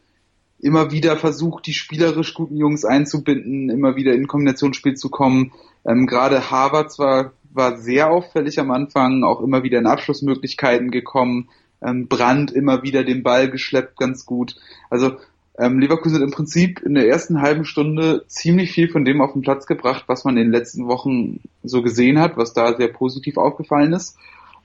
[0.59, 5.51] immer wieder versucht, die spielerisch guten Jungs einzubinden, immer wieder in Kombinationsspiel zu kommen.
[5.85, 11.49] Ähm, Gerade Harvard war, war sehr auffällig am Anfang, auch immer wieder in Abschlussmöglichkeiten gekommen,
[11.81, 14.55] ähm, Brand immer wieder den Ball geschleppt, ganz gut.
[14.89, 15.17] Also
[15.59, 19.33] ähm, Leverkusen hat im Prinzip in der ersten halben Stunde ziemlich viel von dem auf
[19.33, 22.89] den Platz gebracht, was man in den letzten Wochen so gesehen hat, was da sehr
[22.89, 24.17] positiv aufgefallen ist.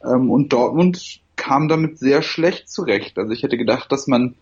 [0.05, 3.19] Ähm, und Dortmund kam damit sehr schlecht zurecht.
[3.19, 4.35] Also ich hätte gedacht, dass man,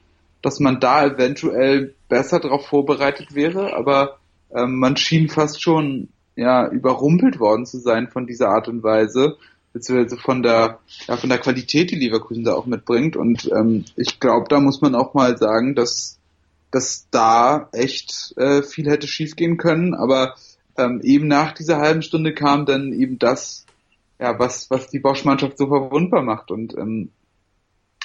[0.42, 4.18] dass man da eventuell besser darauf vorbereitet wäre, aber
[4.52, 9.36] ähm, man schien fast schon ja überrumpelt worden zu sein von dieser Art und Weise
[9.72, 13.16] beziehungsweise von der, ja, von der Qualität, die Leverkusen da auch mitbringt.
[13.16, 16.18] Und ähm, ich glaube, da muss man auch mal sagen, dass,
[16.70, 19.94] dass da echt äh, viel hätte schiefgehen können.
[19.94, 20.34] Aber
[20.76, 23.66] ähm, eben nach dieser halben Stunde kam dann eben das,
[24.18, 26.50] ja, was, was die Bosch-Mannschaft so verwundbar macht.
[26.50, 27.10] Und ähm,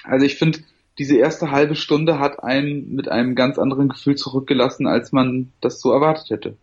[0.04, 0.60] also ich finde,
[0.98, 5.82] diese erste halbe Stunde hat einen mit einem ganz anderen Gefühl zurückgelassen, als man das
[5.82, 6.58] so erwartet hätte.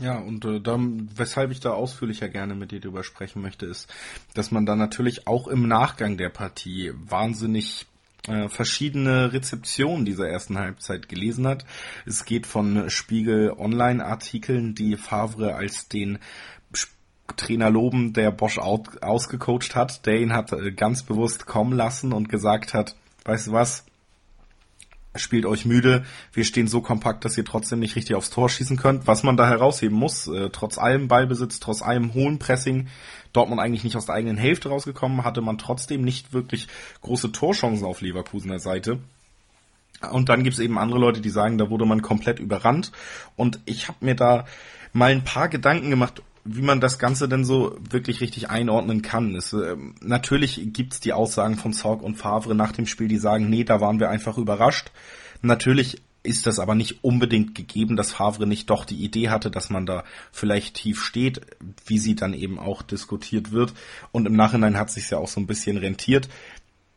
[0.00, 3.92] Ja, und äh, dann, weshalb ich da ausführlicher gerne mit dir drüber sprechen möchte, ist,
[4.34, 7.86] dass man da natürlich auch im Nachgang der Partie wahnsinnig
[8.26, 11.64] äh, verschiedene Rezeptionen dieser ersten Halbzeit gelesen hat.
[12.06, 16.18] Es geht von Spiegel Online-Artikeln, die Favre als den
[17.36, 22.28] Trainer loben, der Bosch ausgecoacht hat, der ihn hat äh, ganz bewusst kommen lassen und
[22.28, 23.86] gesagt hat, weißt du was,
[25.16, 28.76] spielt euch müde, wir stehen so kompakt, dass ihr trotzdem nicht richtig aufs Tor schießen
[28.76, 29.06] könnt.
[29.06, 32.88] Was man da herausheben muss, äh, trotz allem Ballbesitz, trotz allem hohen Pressing,
[33.32, 36.68] Dortmund eigentlich nicht aus der eigenen Hälfte rausgekommen, hatte man trotzdem nicht wirklich
[37.02, 39.00] große Torchancen auf Leverkusener Seite.
[40.10, 42.92] Und dann gibt's eben andere Leute, die sagen, da wurde man komplett überrannt.
[43.36, 44.44] Und ich habe mir da
[44.92, 49.34] mal ein paar Gedanken gemacht, wie man das Ganze denn so wirklich richtig einordnen kann.
[49.34, 53.48] Es, äh, natürlich gibt's die Aussagen von Zorg und Favre nach dem Spiel, die sagen,
[53.48, 54.92] nee, da waren wir einfach überrascht.
[55.40, 59.70] Natürlich ist das aber nicht unbedingt gegeben, dass Favre nicht doch die Idee hatte, dass
[59.70, 61.42] man da vielleicht tief steht,
[61.86, 63.74] wie sie dann eben auch diskutiert wird.
[64.10, 66.28] Und im Nachhinein hat sich ja auch so ein bisschen rentiert.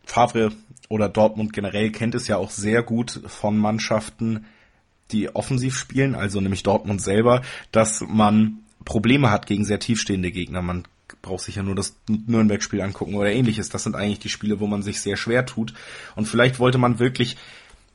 [0.05, 0.53] Favre
[0.88, 4.45] oder Dortmund generell kennt es ja auch sehr gut von Mannschaften,
[5.12, 10.62] die offensiv spielen, also nämlich Dortmund selber, dass man Probleme hat gegen sehr tiefstehende Gegner.
[10.62, 10.84] Man
[11.21, 13.67] braucht sich ja nur das Nürnberg-Spiel angucken oder ähnliches.
[13.67, 15.73] Das sind eigentlich die Spiele, wo man sich sehr schwer tut.
[16.15, 17.36] Und vielleicht wollte man wirklich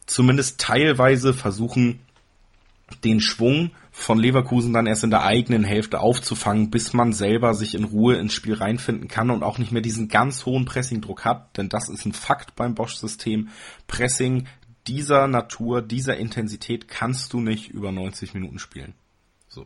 [0.04, 2.00] zumindest teilweise versuchen,
[3.04, 7.74] den Schwung von Leverkusen dann erst in der eigenen Hälfte aufzufangen, bis man selber sich
[7.74, 11.56] in Ruhe ins Spiel reinfinden kann und auch nicht mehr diesen ganz hohen Pressingdruck hat,
[11.56, 13.48] denn das ist ein Fakt beim Bosch-System.
[13.86, 14.46] Pressing
[14.86, 18.92] dieser Natur, dieser Intensität kannst du nicht über 90 Minuten spielen.
[19.48, 19.64] So.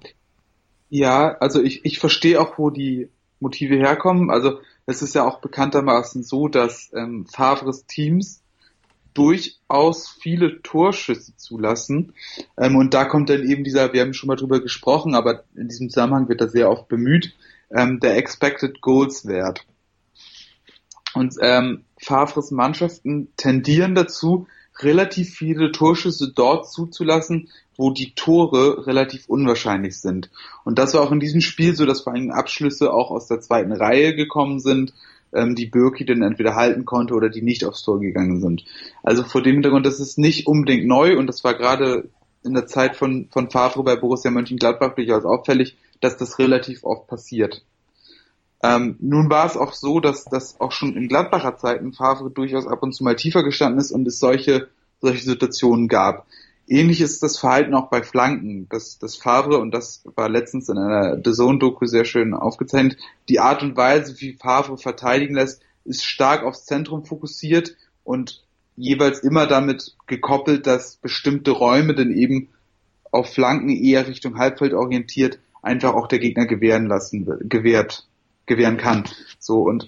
[0.89, 3.09] Ja, also ich, ich verstehe auch, wo die
[3.41, 4.31] Motive herkommen.
[4.31, 8.43] Also es ist ja auch bekanntermaßen so, dass ähm, Favres Teams
[9.15, 12.13] durchaus viele Torschüsse zulassen.
[12.59, 15.69] Ähm, und da kommt dann eben dieser, wir haben schon mal drüber gesprochen, aber in
[15.69, 17.35] diesem Zusammenhang wird er sehr oft bemüht,
[17.71, 19.67] ähm, der Expected Goals Wert.
[21.15, 24.47] Und ähm, Favres Mannschaften tendieren dazu,
[24.81, 30.31] relativ viele Torschüsse dort zuzulassen, wo die Tore relativ unwahrscheinlich sind.
[30.65, 33.41] Und das war auch in diesem Spiel so, dass vor allem Abschlüsse auch aus der
[33.41, 34.93] zweiten Reihe gekommen sind,
[35.33, 38.65] ähm, die Birki dann entweder halten konnte oder die nicht aufs Tor gegangen sind.
[39.03, 42.09] Also vor dem Hintergrund, das ist nicht unbedingt neu und das war gerade
[42.45, 47.09] in der Zeit von, von Favre bei Borussia Mönchengladbach durchaus auffällig, dass das relativ oft
[47.09, 47.63] passiert.
[48.67, 52.67] Ähm, nun war es auch so, dass das auch schon in Gladbacher Zeiten Favre durchaus
[52.67, 54.69] ab und zu mal tiefer gestanden ist und es solche,
[55.01, 56.27] solche Situationen gab.
[56.69, 58.69] Ähnlich ist das Verhalten auch bei Flanken.
[58.69, 62.99] Das, das Favre, und das war letztens in einer The Zone-Doku sehr schön aufgezeichnet,
[63.29, 68.43] die Art und Weise, wie Favre verteidigen lässt, ist stark aufs Zentrum fokussiert und
[68.77, 72.49] jeweils immer damit gekoppelt, dass bestimmte Räume denn eben
[73.13, 78.07] auf Flanken eher Richtung Halbfeld orientiert einfach auch der Gegner gewähren lassen, gewährt,
[78.47, 79.05] gewähren kann.
[79.39, 79.87] So, und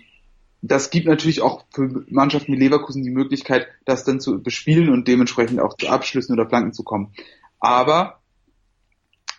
[0.60, 5.06] das gibt natürlich auch für Mannschaften wie Leverkusen die Möglichkeit, das dann zu bespielen und
[5.06, 7.12] dementsprechend auch zu Abschlüssen oder Flanken zu kommen.
[7.60, 8.20] Aber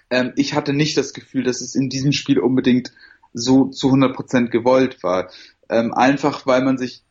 [0.10, 2.94] ähm, ich hatte nicht das Gefühl, dass es in diesem Spiel unbedingt
[3.34, 5.30] so zu 100 Prozent gewollt war.
[5.70, 7.04] Ähm, einfach weil man sich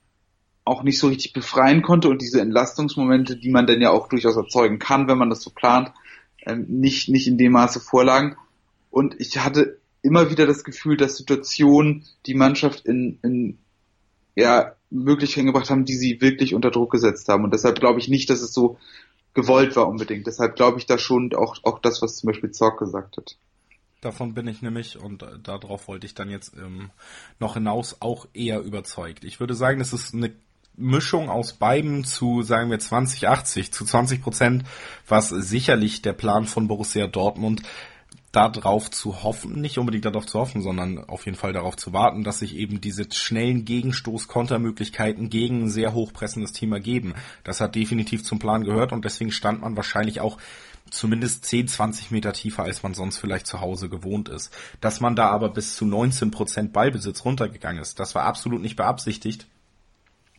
[0.64, 4.37] auch nicht so richtig befreien konnte und diese Entlastungsmomente, die man dann ja auch durchaus
[4.37, 5.92] erzeugen kann, wenn man das so plant,
[6.44, 8.37] ähm, nicht, nicht in dem Maße vorlagen.
[8.90, 13.59] Und ich hatte immer wieder das Gefühl, dass Situationen die Mannschaft in, in
[14.35, 17.44] ja, Möglichkeiten gebracht haben, die sie wirklich unter Druck gesetzt haben.
[17.44, 18.79] Und deshalb glaube ich nicht, dass es so
[19.35, 20.27] gewollt war unbedingt.
[20.27, 23.37] Deshalb glaube ich da schon auch, auch das, was zum Beispiel Zorg gesagt hat.
[24.01, 26.90] Davon bin ich nämlich, und äh, darauf wollte ich dann jetzt ähm,
[27.40, 29.25] noch hinaus, auch eher überzeugt.
[29.25, 30.33] Ich würde sagen, es ist eine
[30.77, 34.64] Mischung aus beiden zu, sagen wir, 20, 80, zu 20 Prozent,
[35.09, 37.62] was sicherlich der Plan von Borussia Dortmund
[38.33, 42.25] darauf zu hoffen, nicht unbedingt darauf zu hoffen, sondern auf jeden Fall darauf zu warten,
[42.25, 47.14] dass sich eben diese schnellen Gegenstoß-Kontermöglichkeiten gegen ein sehr hochpressendes Team ergeben.
[47.43, 50.38] Das hat definitiv zum Plan gehört und deswegen stand man wahrscheinlich auch
[50.91, 54.53] zumindest 10, 20 Meter tiefer, als man sonst vielleicht zu Hause gewohnt ist.
[54.81, 58.77] Dass man da aber bis zu 19 Prozent Ballbesitz runtergegangen ist, das war absolut nicht
[58.77, 59.47] beabsichtigt.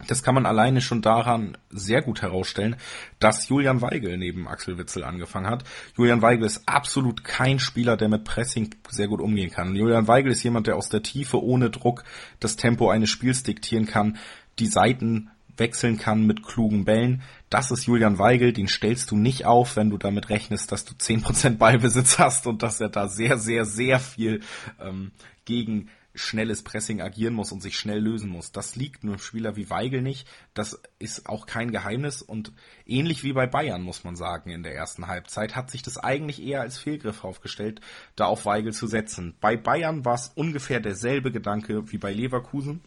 [0.07, 2.77] Das kann man alleine schon daran sehr gut herausstellen,
[3.19, 5.65] dass Julian Weigel neben Axel Witzel angefangen hat.
[5.97, 9.75] Julian Weigel ist absolut kein Spieler, der mit Pressing sehr gut umgehen kann.
[9.75, 12.03] Julian Weigel ist jemand, der aus der Tiefe ohne Druck
[12.39, 14.17] das Tempo eines Spiels diktieren kann,
[14.57, 17.21] die Seiten wechseln kann mit klugen Bällen.
[17.49, 20.93] Das ist Julian Weigel, den stellst du nicht auf, wenn du damit rechnest, dass du
[20.93, 24.41] 10% Ballbesitz hast und dass er da sehr, sehr, sehr viel
[24.79, 25.11] ähm,
[25.45, 28.51] gegen schnelles Pressing agieren muss und sich schnell lösen muss.
[28.51, 30.27] Das liegt einem Spieler wie Weigel nicht.
[30.53, 32.51] Das ist auch kein Geheimnis und
[32.85, 36.41] ähnlich wie bei Bayern muss man sagen in der ersten Halbzeit hat sich das eigentlich
[36.41, 37.81] eher als Fehlgriff aufgestellt,
[38.15, 39.35] da auf Weigel zu setzen.
[39.39, 42.81] Bei Bayern war es ungefähr derselbe Gedanke wie bei Leverkusen.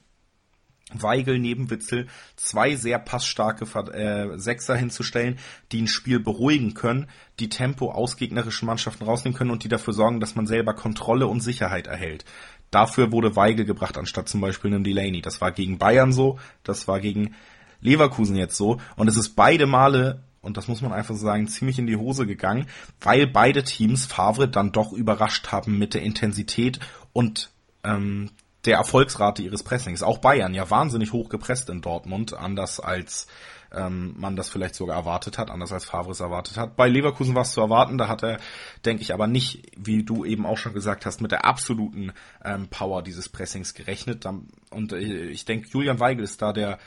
[0.95, 5.38] Weigel neben Witzel zwei sehr passstarke äh, Sechser hinzustellen,
[5.71, 9.95] die ein Spiel beruhigen können, die Tempo aus gegnerischen Mannschaften rausnehmen können und die dafür
[9.95, 12.25] sorgen, dass man selber Kontrolle und Sicherheit erhält.
[12.72, 15.20] Dafür wurde Weigel gebracht, anstatt zum Beispiel einem Delaney.
[15.20, 17.35] Das war gegen Bayern so, das war gegen
[17.80, 18.78] Leverkusen jetzt so.
[18.96, 22.26] Und es ist beide Male, und das muss man einfach sagen, ziemlich in die Hose
[22.26, 22.66] gegangen,
[23.00, 26.80] weil beide Teams Favre dann doch überrascht haben mit der Intensität
[27.12, 27.50] und
[27.85, 28.30] ähm,
[28.64, 30.02] der Erfolgsrate ihres Pressings.
[30.02, 33.26] Auch Bayern ja wahnsinnig hoch gepresst in Dortmund, anders als
[33.72, 36.76] ähm, man das vielleicht sogar erwartet hat, anders als Favre es erwartet hat.
[36.76, 38.38] Bei Leverkusen war es zu erwarten, da hat er,
[38.85, 42.12] denke ich, aber nicht, wie du eben auch schon gesagt hast, mit der absoluten
[42.44, 44.26] ähm, Power dieses Pressings gerechnet.
[44.70, 46.78] Und äh, ich denke, Julian Weigel ist da der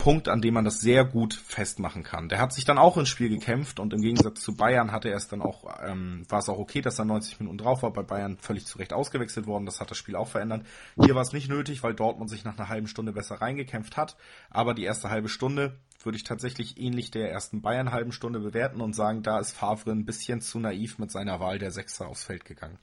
[0.00, 2.30] Punkt, an dem man das sehr gut festmachen kann.
[2.30, 5.16] Der hat sich dann auch ins Spiel gekämpft und im Gegensatz zu Bayern hatte er
[5.16, 7.92] es dann auch, ähm, war es auch okay, dass er 90 Minuten drauf war.
[7.92, 9.66] Bei Bayern völlig zu Recht ausgewechselt worden.
[9.66, 10.64] Das hat das Spiel auch verändert.
[11.04, 14.16] Hier war es nicht nötig, weil Dortmund sich nach einer halben Stunde besser reingekämpft hat.
[14.48, 18.80] Aber die erste halbe Stunde würde ich tatsächlich ähnlich der ersten Bayern halben Stunde bewerten
[18.80, 22.24] und sagen, da ist Favre ein bisschen zu naiv mit seiner Wahl der Sechser aufs
[22.24, 22.78] Feld gegangen.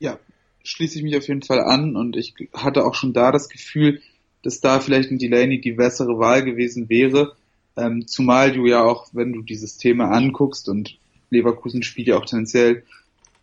[0.00, 0.18] Ja,
[0.64, 4.02] schließe ich mich auf jeden Fall an und ich hatte auch schon da das Gefühl,
[4.42, 7.34] dass da vielleicht ein Delaney die bessere Wahl gewesen wäre.
[7.76, 10.98] Ähm, zumal du ja auch, wenn du dieses Thema anguckst und
[11.30, 12.82] Leverkusen spielt ja auch tendenziell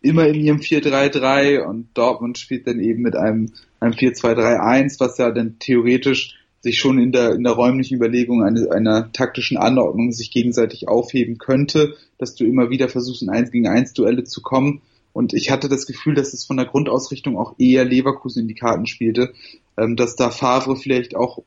[0.02, 5.30] immer in ihrem 4-3-3 und Dortmund spielt dann eben mit einem, einem 4-2-3-1, was ja
[5.30, 10.30] dann theoretisch sich schon in der, in der räumlichen Überlegung eine, einer taktischen Anordnung sich
[10.30, 14.80] gegenseitig aufheben könnte, dass du immer wieder versuchst, in 1 gegen 1 Duelle zu kommen.
[15.16, 18.54] Und ich hatte das Gefühl, dass es von der Grundausrichtung auch eher Leverkusen in die
[18.54, 19.32] Karten spielte
[19.76, 21.42] ähm, dass da Favre vielleicht auch,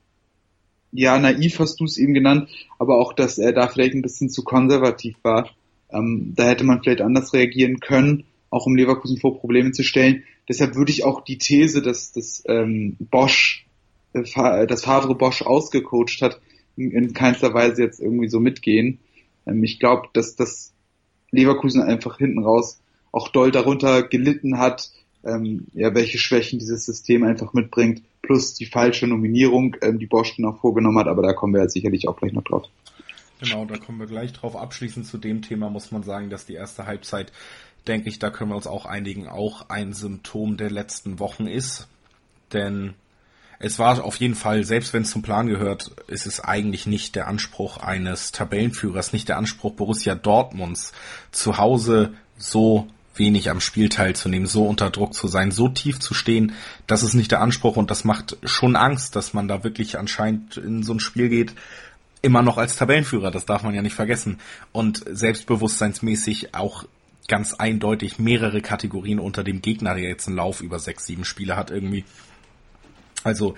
[0.92, 4.30] ja, naiv hast du es eben genannt, aber auch, dass er da vielleicht ein bisschen
[4.30, 5.50] zu konservativ war.
[5.92, 10.24] Ähm, da hätte man vielleicht anders reagieren können, auch um Leverkusen vor Probleme zu stellen.
[10.48, 13.66] Deshalb würde ich auch die These, dass, dass ähm, Bosch,
[14.14, 16.40] äh, dass Favre Bosch ausgecoacht hat,
[16.76, 19.00] in, in keinster Weise jetzt irgendwie so mitgehen.
[19.46, 20.74] Ähm, ich glaube, dass das
[21.32, 22.80] Leverkusen einfach hinten raus
[23.12, 24.90] auch doll darunter gelitten hat,
[25.24, 30.46] ähm, ja, welche Schwächen dieses System einfach mitbringt, plus die falsche Nominierung, ähm, die dann
[30.46, 32.66] auch vorgenommen hat, aber da kommen wir jetzt sicherlich auch gleich noch drauf.
[33.42, 34.56] Genau, da kommen wir gleich drauf.
[34.56, 37.32] Abschließend zu dem Thema muss man sagen, dass die erste Halbzeit,
[37.88, 41.88] denke ich, da können wir uns auch einigen, auch ein Symptom der letzten Wochen ist.
[42.52, 42.96] Denn
[43.60, 47.16] es war auf jeden Fall, selbst wenn es zum Plan gehört, ist es eigentlich nicht
[47.16, 50.94] der Anspruch eines Tabellenführers, nicht der Anspruch Borussia Dortmunds,
[51.32, 56.14] zu Hause so wenig am Spiel teilzunehmen, so unter Druck zu sein, so tief zu
[56.14, 56.54] stehen,
[56.88, 60.58] das ist nicht der Anspruch und das macht schon Angst, dass man da wirklich anscheinend
[60.58, 61.54] in so ein Spiel geht,
[62.22, 64.40] immer noch als Tabellenführer, das darf man ja nicht vergessen.
[64.72, 66.86] Und selbstbewusstseinsmäßig auch
[67.28, 71.56] ganz eindeutig mehrere Kategorien unter dem Gegner, der jetzt einen Lauf über sechs, sieben Spiele
[71.56, 72.04] hat irgendwie.
[73.24, 73.56] Also,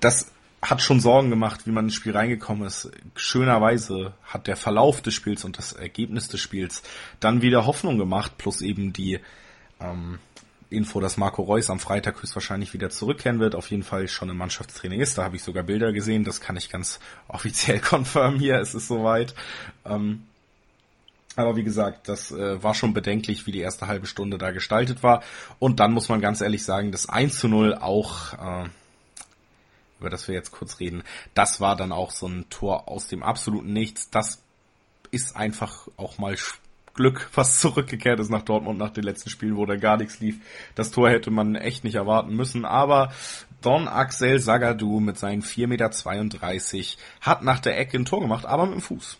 [0.00, 0.30] das
[0.62, 2.90] hat schon Sorgen gemacht, wie man ins Spiel reingekommen ist.
[3.14, 6.82] Schönerweise hat der Verlauf des Spiels und das Ergebnis des Spiels
[7.20, 9.20] dann wieder Hoffnung gemacht, plus eben die
[9.80, 10.18] ähm,
[10.70, 14.36] Info, dass Marco Reus am Freitag höchstwahrscheinlich wieder zurückkehren wird, auf jeden Fall schon im
[14.36, 15.16] Mannschaftstraining ist.
[15.16, 18.88] Da habe ich sogar Bilder gesehen, das kann ich ganz offiziell konfirmieren hier, es ist
[18.88, 19.34] soweit.
[19.84, 20.24] Ähm,
[21.36, 25.02] aber wie gesagt, das äh, war schon bedenklich, wie die erste halbe Stunde da gestaltet
[25.02, 25.22] war.
[25.58, 28.68] Und dann muss man ganz ehrlich sagen, das 1 zu 0 auch äh,
[30.00, 31.02] über das wir jetzt kurz reden,
[31.34, 34.10] das war dann auch so ein Tor aus dem absoluten Nichts.
[34.10, 34.42] Das
[35.10, 36.36] ist einfach auch mal
[36.94, 40.40] Glück, was zurückgekehrt ist nach Dortmund nach den letzten Spielen, wo da gar nichts lief.
[40.74, 43.12] Das Tor hätte man echt nicht erwarten müssen, aber
[43.62, 45.90] Don Axel Sagadou mit seinen 4,32 Meter
[47.20, 49.18] hat nach der Ecke ein Tor gemacht, aber mit dem Fuß.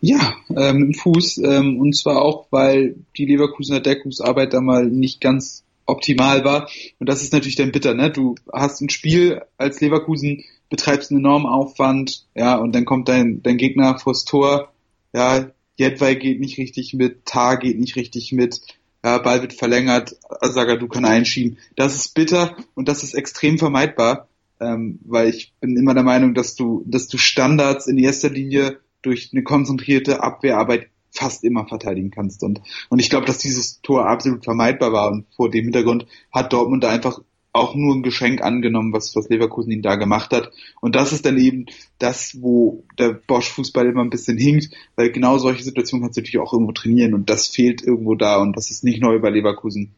[0.00, 4.86] Ja, äh, mit dem Fuß, ähm, und zwar auch, weil die Leverkusener Deckungsarbeit da mal
[4.86, 6.68] nicht ganz optimal war.
[6.98, 8.10] Und das ist natürlich dann bitter, ne?
[8.10, 13.42] Du hast ein Spiel als Leverkusen, betreibst einen enormen Aufwand, ja, und dann kommt dein,
[13.42, 14.72] dein Gegner vors Tor,
[15.12, 18.60] ja, Jedwai geht nicht richtig mit, Tar geht nicht richtig mit,
[19.04, 21.58] ja, Ball wird verlängert, Saga, du kann einschieben.
[21.76, 24.28] Das ist bitter und das ist extrem vermeidbar,
[24.60, 28.78] ähm, weil ich bin immer der Meinung, dass du, dass du Standards in erster Linie
[29.02, 32.42] durch eine konzentrierte Abwehrarbeit fast immer verteidigen kannst.
[32.42, 35.10] Und, und ich glaube, dass dieses Tor absolut vermeidbar war.
[35.10, 37.20] Und vor dem Hintergrund hat Dortmund da einfach
[37.52, 40.50] auch nur ein Geschenk angenommen, was, was Leverkusen ihn da gemacht hat.
[40.80, 41.66] Und das ist dann eben
[41.98, 46.40] das, wo der Bosch-Fußball immer ein bisschen hinkt, weil genau solche Situationen kannst du natürlich
[46.40, 49.94] auch irgendwo trainieren und das fehlt irgendwo da und das ist nicht neu bei Leverkusen.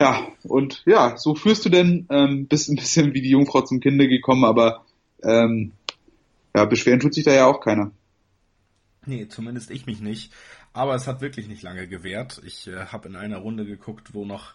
[0.00, 3.80] Ja, und ja, so führst du denn, ähm, bist ein bisschen wie die Jungfrau zum
[3.80, 4.84] Kinde gekommen, aber
[5.22, 5.72] ähm,
[6.54, 7.92] ja, beschweren tut sich da ja auch keiner.
[9.04, 10.32] Nee, zumindest ich mich nicht.
[10.72, 12.40] Aber es hat wirklich nicht lange gewährt.
[12.44, 14.54] Ich äh, habe in einer Runde geguckt, wo noch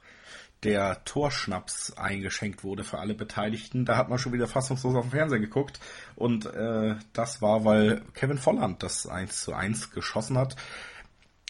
[0.63, 3.85] der Torschnaps eingeschenkt wurde für alle Beteiligten.
[3.85, 5.79] Da hat man schon wieder fassungslos auf den Fernseher geguckt.
[6.15, 10.55] Und äh, das war, weil Kevin Volland das 1 zu 1 geschossen hat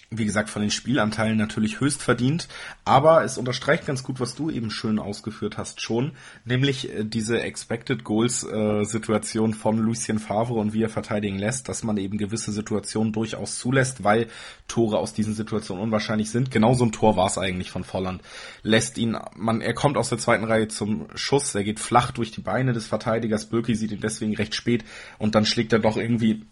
[0.10, 2.48] wie gesagt, von den Spielanteilen natürlich höchst verdient,
[2.86, 6.14] aber es unterstreicht ganz gut, was du eben schön ausgeführt hast schon,
[6.46, 11.68] nämlich äh, diese Expected Goals äh, Situation von Lucien Favre und wie er verteidigen lässt,
[11.68, 14.28] dass man eben gewisse Situationen durchaus zulässt, weil
[14.70, 16.52] Tore aus diesen Situationen unwahrscheinlich sind.
[16.52, 18.22] Genau so ein Tor war es eigentlich von Volland.
[18.64, 22.32] Lässt ihn, man, er kommt aus der zweiten Reihe zum Schuss, er geht flach durch
[22.32, 24.86] die Beine des Verteidigers, Böki sieht ihn deswegen recht spät
[25.18, 26.46] und dann schlägt er doch irgendwie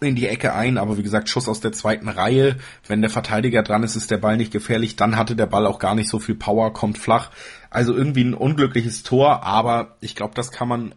[0.00, 2.56] in die Ecke ein, aber wie gesagt, Schuss aus der zweiten Reihe.
[2.86, 4.96] Wenn der Verteidiger dran ist, ist der Ball nicht gefährlich.
[4.96, 7.30] Dann hatte der Ball auch gar nicht so viel Power, kommt flach.
[7.70, 10.94] Also irgendwie ein unglückliches Tor, aber ich glaube, das kann man,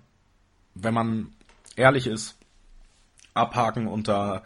[0.76, 1.30] wenn man
[1.76, 2.38] herrlich ist.
[3.34, 4.44] Abhaken unter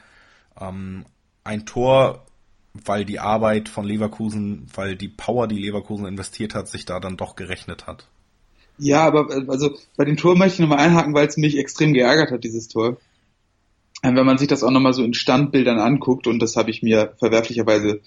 [0.59, 1.05] ähm,
[1.43, 2.25] ein Tor,
[2.73, 7.17] weil die Arbeit von Leverkusen, weil die Power, die Leverkusen investiert hat, sich da dann
[7.17, 8.07] doch gerechnet hat.
[8.77, 12.31] Ja, aber also bei dem Tor möchte ich nochmal einhaken, weil es mich extrem geärgert
[12.31, 12.97] hat, dieses Tor.
[14.13, 17.13] Wenn man sich das auch nochmal so in Standbildern anguckt, und das habe ich mir
[17.17, 18.01] verwerflicherweise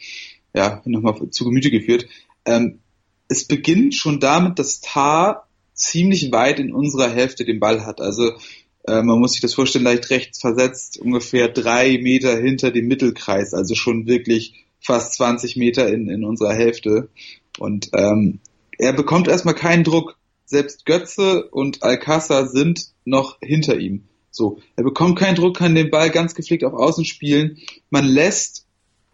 [0.55, 2.07] ja nochmal zu Gemüte geführt,
[2.45, 2.81] ähm,
[3.29, 8.01] es beginnt schon damit, dass Tar ziemlich weit in unserer Hälfte den Ball hat.
[8.01, 8.33] Also
[8.87, 13.55] äh, man muss sich das vorstellen, leicht rechts versetzt, ungefähr drei Meter hinter dem Mittelkreis,
[13.55, 17.11] also schon wirklich fast 20 Meter in, in unserer Hälfte.
[17.59, 18.41] Und ähm,
[18.79, 20.17] er bekommt erstmal keinen Druck.
[20.45, 24.08] Selbst Götze und Alcázar sind noch hinter ihm.
[24.31, 27.59] So, er bekommt keinen Druck, kann den Ball ganz gepflegt auf Außen spielen.
[27.91, 28.67] Man lässt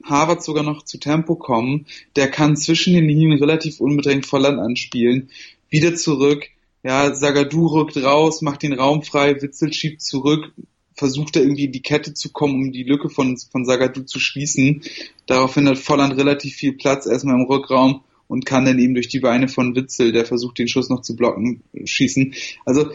[0.05, 1.87] Harvard sogar noch zu Tempo kommen.
[2.17, 5.31] Der kann zwischen den Linien relativ unbedingt Volland anspielen.
[5.71, 6.47] Wieder zurück.
[6.83, 10.53] Ja, Sagadu rückt raus, macht den Raum frei, Witzel schiebt zurück,
[10.95, 14.21] versucht er irgendwie in die Kette zu kommen, um die Lücke von, von Sagadu zu
[14.21, 14.83] schließen.
[15.27, 19.21] Daraufhin hat Volland relativ viel Platz erstmal im Rückraum und kann dann eben durch die
[19.21, 22.35] Beine von Witzel, der versucht den Schuss noch zu blocken, schießen.
[22.67, 22.91] Also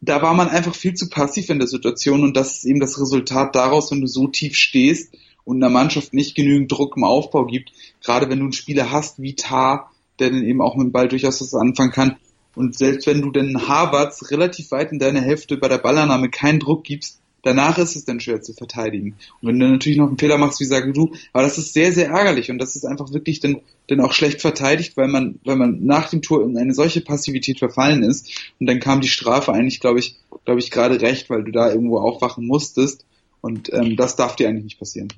[0.00, 3.00] da war man einfach viel zu passiv in der Situation und das ist eben das
[3.00, 7.46] Resultat daraus, wenn du so tief stehst und einer Mannschaft nicht genügend Druck im Aufbau
[7.46, 7.72] gibt,
[8.02, 11.08] gerade wenn du einen Spieler hast wie Tar, der dann eben auch mit dem Ball
[11.08, 12.16] durchaus was anfangen kann,
[12.54, 16.58] und selbst wenn du den Harvards relativ weit in deiner Hälfte bei der Ballannahme keinen
[16.58, 19.16] Druck gibst, danach ist es dann schwer zu verteidigen.
[19.40, 21.92] Und wenn du natürlich noch einen Fehler machst, wie sagst du, aber das ist sehr,
[21.92, 25.56] sehr ärgerlich und das ist einfach wirklich dann, dann auch schlecht verteidigt, weil man, weil
[25.56, 28.28] man nach dem Tor in eine solche Passivität verfallen ist.
[28.58, 31.70] Und dann kam die Strafe eigentlich, glaube ich, glaube ich, gerade recht, weil du da
[31.70, 33.06] irgendwo aufwachen musstest.
[33.40, 35.12] Und ähm, das darf dir eigentlich nicht passieren.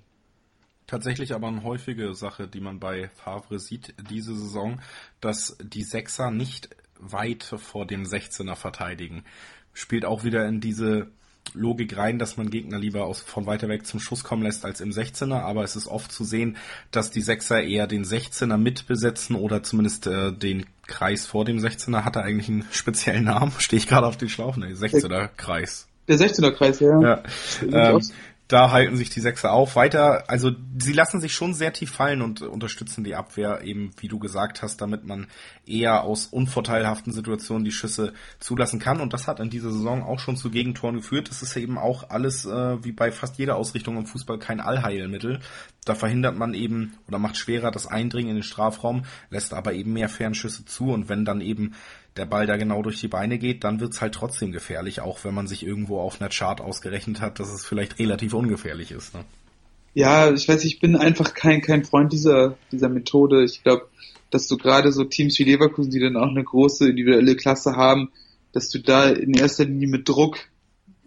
[0.87, 4.81] Tatsächlich aber eine häufige Sache, die man bei Favre sieht diese Saison,
[5.20, 9.24] dass die Sechser nicht weit vor dem 16er verteidigen.
[9.72, 11.09] Spielt auch wieder in diese
[11.55, 14.80] Logik rein, dass man Gegner lieber aus, von weiter weg zum Schuss kommen lässt als
[14.80, 16.57] im 16er, aber es ist oft zu sehen,
[16.90, 22.05] dass die Sechser eher den 16er mitbesetzen oder zumindest äh, den Kreis vor dem 16er.
[22.05, 23.53] Hat er eigentlich einen speziellen Namen?
[23.59, 24.57] Stehe ich gerade auf den Schlauch?
[24.57, 25.88] Ne, 16er Kreis.
[26.09, 27.01] Der 16er Kreis, ja.
[27.01, 27.22] ja.
[27.62, 28.01] Ähm,
[28.49, 29.76] da halten sich die Sechser auf.
[29.76, 34.09] Weiter, also sie lassen sich schon sehr tief fallen und unterstützen die Abwehr eben, wie
[34.09, 35.26] du gesagt hast, damit man
[35.66, 39.03] eher aus unvorteilhaften Situationen die Schüsse zulassen kann.
[39.03, 41.28] Und das hat in dieser Saison auch schon zu Gegentoren geführt.
[41.30, 45.40] Es ist eben auch alles, äh, wie bei fast jeder Ausrichtung im Fußball, kein Allheilmittel.
[45.84, 49.92] Da verhindert man eben oder macht schwerer das Eindringen in den Strafraum, lässt aber eben
[49.92, 50.90] mehr Fernschüsse zu.
[50.90, 51.74] Und wenn dann eben
[52.19, 55.35] der Ball da genau durch die Beine geht, dann wird's halt trotzdem gefährlich, auch wenn
[55.35, 59.14] man sich irgendwo auf einer Chart ausgerechnet hat, dass es vielleicht relativ ungefährlich ist.
[59.14, 59.25] Ne?
[59.95, 63.45] Ja, ich weiß, ich bin einfach kein, kein Freund dieser, dieser Methode.
[63.45, 63.89] Ich glaube,
[64.31, 68.11] dass du gerade so Teams wie Leverkusen, die dann auch eine große individuelle Klasse haben,
[68.53, 70.39] dass du da in erster Linie mit Druck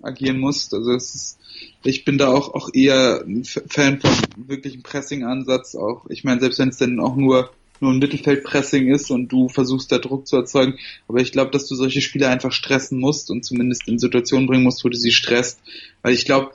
[0.02, 0.74] agieren musst.
[0.74, 1.40] Also es ist,
[1.84, 5.76] ich bin da auch, auch eher ein Fan von wirklichem Pressing-Ansatz.
[5.76, 7.52] Auch, ich meine, selbst wenn es dann auch nur
[7.82, 10.78] nur ein Mittelfeldpressing ist und du versuchst da Druck zu erzeugen.
[11.08, 14.64] Aber ich glaube, dass du solche Spieler einfach stressen musst und zumindest in Situationen bringen
[14.64, 15.60] musst, wo du sie stresst.
[16.02, 16.52] Weil ich glaube,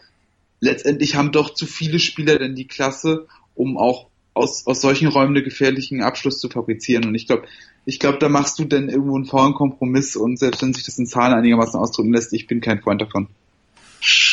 [0.60, 5.34] letztendlich haben doch zu viele Spieler denn die Klasse, um auch aus, aus solchen Räumen
[5.34, 7.06] einen gefährlichen Abschluss zu fabrizieren.
[7.06, 7.46] Und ich glaube,
[7.86, 10.98] ich glaube, da machst du dann irgendwo einen faulen Kompromiss und selbst wenn sich das
[10.98, 13.28] in Zahlen einigermaßen ausdrücken lässt, ich bin kein Freund davon.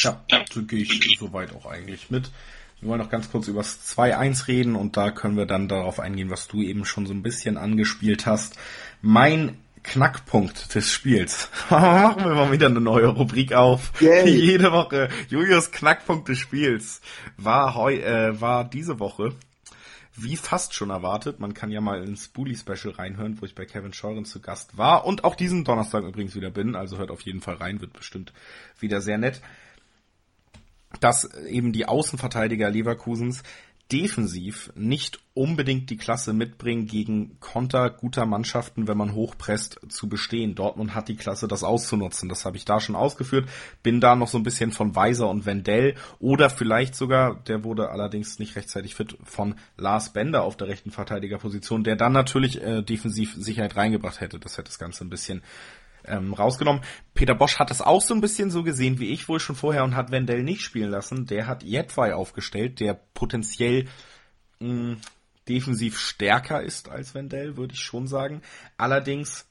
[0.01, 2.29] Ja, da gehe ich soweit auch eigentlich mit.
[2.83, 6.01] Wir wollen noch ganz kurz über das 2-1 reden und da können wir dann darauf
[6.01, 8.57] eingehen, was du eben schon so ein bisschen angespielt hast.
[9.01, 11.49] Mein Knackpunkt des Spiels.
[11.69, 13.93] Machen wir mal wieder eine neue Rubrik auf.
[14.01, 14.29] Yay.
[14.35, 15.07] Jede Woche.
[15.29, 16.99] Julius Knackpunkt des Spiels
[17.37, 19.33] war heu, äh, war diese Woche.
[20.17, 23.65] Wie fast schon erwartet, man kann ja mal ins Bully Special reinhören, wo ich bei
[23.65, 27.21] Kevin Scheuren zu Gast war und auch diesen Donnerstag übrigens wieder bin, also hört auf
[27.21, 28.33] jeden Fall rein, wird bestimmt
[28.77, 29.41] wieder sehr nett
[30.99, 33.43] dass eben die Außenverteidiger Leverkusens
[33.91, 40.55] defensiv nicht unbedingt die Klasse mitbringen, gegen Konter guter Mannschaften, wenn man hochpresst, zu bestehen.
[40.55, 42.29] Dortmund hat die Klasse, das auszunutzen.
[42.29, 43.47] Das habe ich da schon ausgeführt.
[43.83, 47.89] Bin da noch so ein bisschen von Weiser und Wendell oder vielleicht sogar, der wurde
[47.89, 52.81] allerdings nicht rechtzeitig fit, von Lars Bender auf der rechten Verteidigerposition, der dann natürlich äh,
[52.81, 54.39] defensiv Sicherheit reingebracht hätte.
[54.39, 55.43] Das hätte das Ganze ein bisschen
[56.05, 56.83] ähm, rausgenommen.
[57.13, 59.83] Peter Bosch hat es auch so ein bisschen so gesehen wie ich wohl schon vorher
[59.83, 61.25] und hat Wendell nicht spielen lassen.
[61.25, 63.87] Der hat Jedwai aufgestellt, der potenziell
[64.59, 64.97] mh,
[65.47, 68.41] defensiv stärker ist als Wendell, würde ich schon sagen.
[68.77, 69.45] Allerdings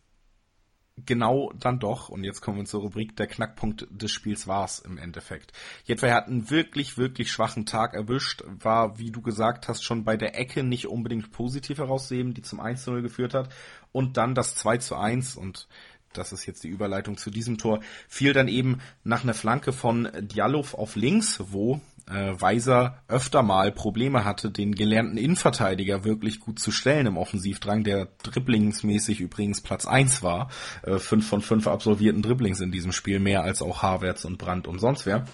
[1.07, 4.78] genau dann doch, und jetzt kommen wir zur Rubrik, der Knackpunkt des Spiels war es
[4.78, 5.53] im Endeffekt.
[5.84, 10.16] Jedwai hat einen wirklich, wirklich schwachen Tag erwischt, war, wie du gesagt hast, schon bei
[10.16, 13.48] der Ecke nicht unbedingt positiv herausheben, die zum 1-0 geführt hat,
[13.90, 15.66] und dann das 2 1 und
[16.14, 20.08] das ist jetzt die Überleitung zu diesem Tor, fiel dann eben nach einer Flanke von
[20.20, 26.58] Diallo auf links, wo äh, Weiser öfter mal Probleme hatte, den gelernten Innenverteidiger wirklich gut
[26.58, 30.50] zu stellen im Offensivdrang, der dribblingsmäßig übrigens Platz eins war.
[30.82, 34.66] Äh, fünf von fünf absolvierten Dribblings in diesem Spiel, mehr als auch Havertz und Brandt
[34.66, 35.24] und sonst wer.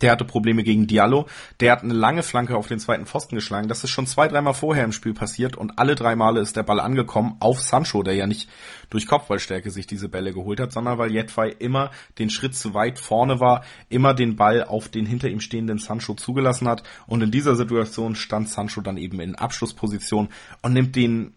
[0.00, 1.26] Der hatte Probleme gegen Diallo.
[1.60, 3.68] Der hat eine lange Flanke auf den zweiten Pfosten geschlagen.
[3.68, 6.62] Das ist schon zwei, dreimal vorher im Spiel passiert und alle drei Male ist der
[6.62, 8.48] Ball angekommen auf Sancho, der ja nicht
[8.90, 12.98] durch Kopfballstärke sich diese Bälle geholt hat, sondern weil Jetwei immer den Schritt zu weit
[12.98, 16.82] vorne war, immer den Ball auf den hinter ihm stehenden Sancho zugelassen hat.
[17.06, 20.28] Und in dieser Situation stand Sancho dann eben in Abschlussposition
[20.62, 21.34] und nimmt den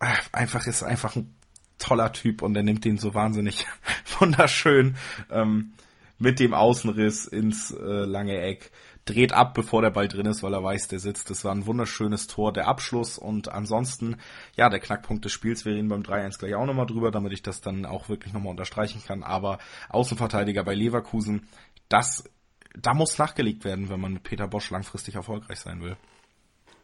[0.00, 1.34] äh, einfach, ist einfach ein
[1.78, 3.66] toller Typ und er nimmt den so wahnsinnig
[4.18, 4.96] wunderschön.
[5.30, 5.72] Ähm,
[6.18, 8.70] mit dem Außenriss ins äh, lange Eck,
[9.06, 11.30] dreht ab, bevor der Ball drin ist, weil er weiß, der sitzt.
[11.30, 14.16] Das war ein wunderschönes Tor, der Abschluss und ansonsten,
[14.56, 17.42] ja, der Knackpunkt des Spiels, wir reden beim 3-1 gleich auch nochmal drüber, damit ich
[17.42, 19.58] das dann auch wirklich nochmal unterstreichen kann, aber
[19.88, 21.46] Außenverteidiger bei Leverkusen,
[21.88, 22.24] das,
[22.76, 25.96] da muss nachgelegt werden, wenn man mit Peter Bosch langfristig erfolgreich sein will.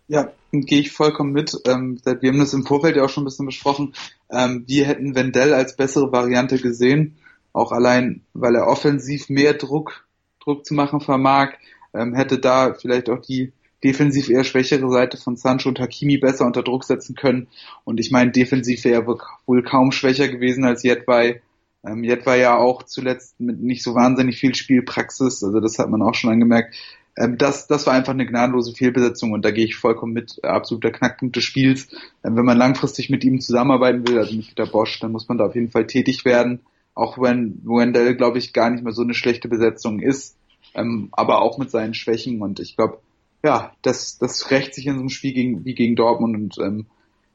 [0.06, 1.56] Ja, gehe ich vollkommen mit.
[1.64, 3.94] Ähm, wir haben das im Vorfeld ja auch schon ein bisschen besprochen.
[4.30, 7.16] Ähm, wir hätten Wendell als bessere Variante gesehen.
[7.52, 10.06] Auch allein, weil er offensiv mehr Druck,
[10.40, 11.54] Druck zu machen vermag,
[11.94, 13.52] ähm, hätte da vielleicht auch die
[13.84, 17.48] defensiv eher schwächere Seite von Sancho und Hakimi besser unter Druck setzen können.
[17.84, 21.42] Und ich meine, defensiv wäre er wohl kaum schwächer gewesen als Jedwai.
[21.84, 26.02] Ähm, Jedwai ja auch zuletzt mit nicht so wahnsinnig viel Spielpraxis, also das hat man
[26.02, 26.74] auch schon angemerkt.
[27.18, 30.42] Ähm, das, das war einfach eine gnadenlose Fehlbesetzung und da gehe ich vollkommen mit.
[30.44, 31.88] Absoluter Knackpunkt des Spiels.
[32.24, 35.38] Ähm, wenn man langfristig mit ihm zusammenarbeiten will, also mit Peter Bosch, dann muss man
[35.38, 36.60] da auf jeden Fall tätig werden
[36.94, 40.36] auch wenn Wendell, glaube ich, gar nicht mehr so eine schlechte Besetzung ist,
[40.74, 42.98] ähm, aber auch mit seinen Schwächen und ich glaube,
[43.44, 46.86] ja, das, das rächt sich in so einem Spiel gegen, wie gegen Dortmund und ähm,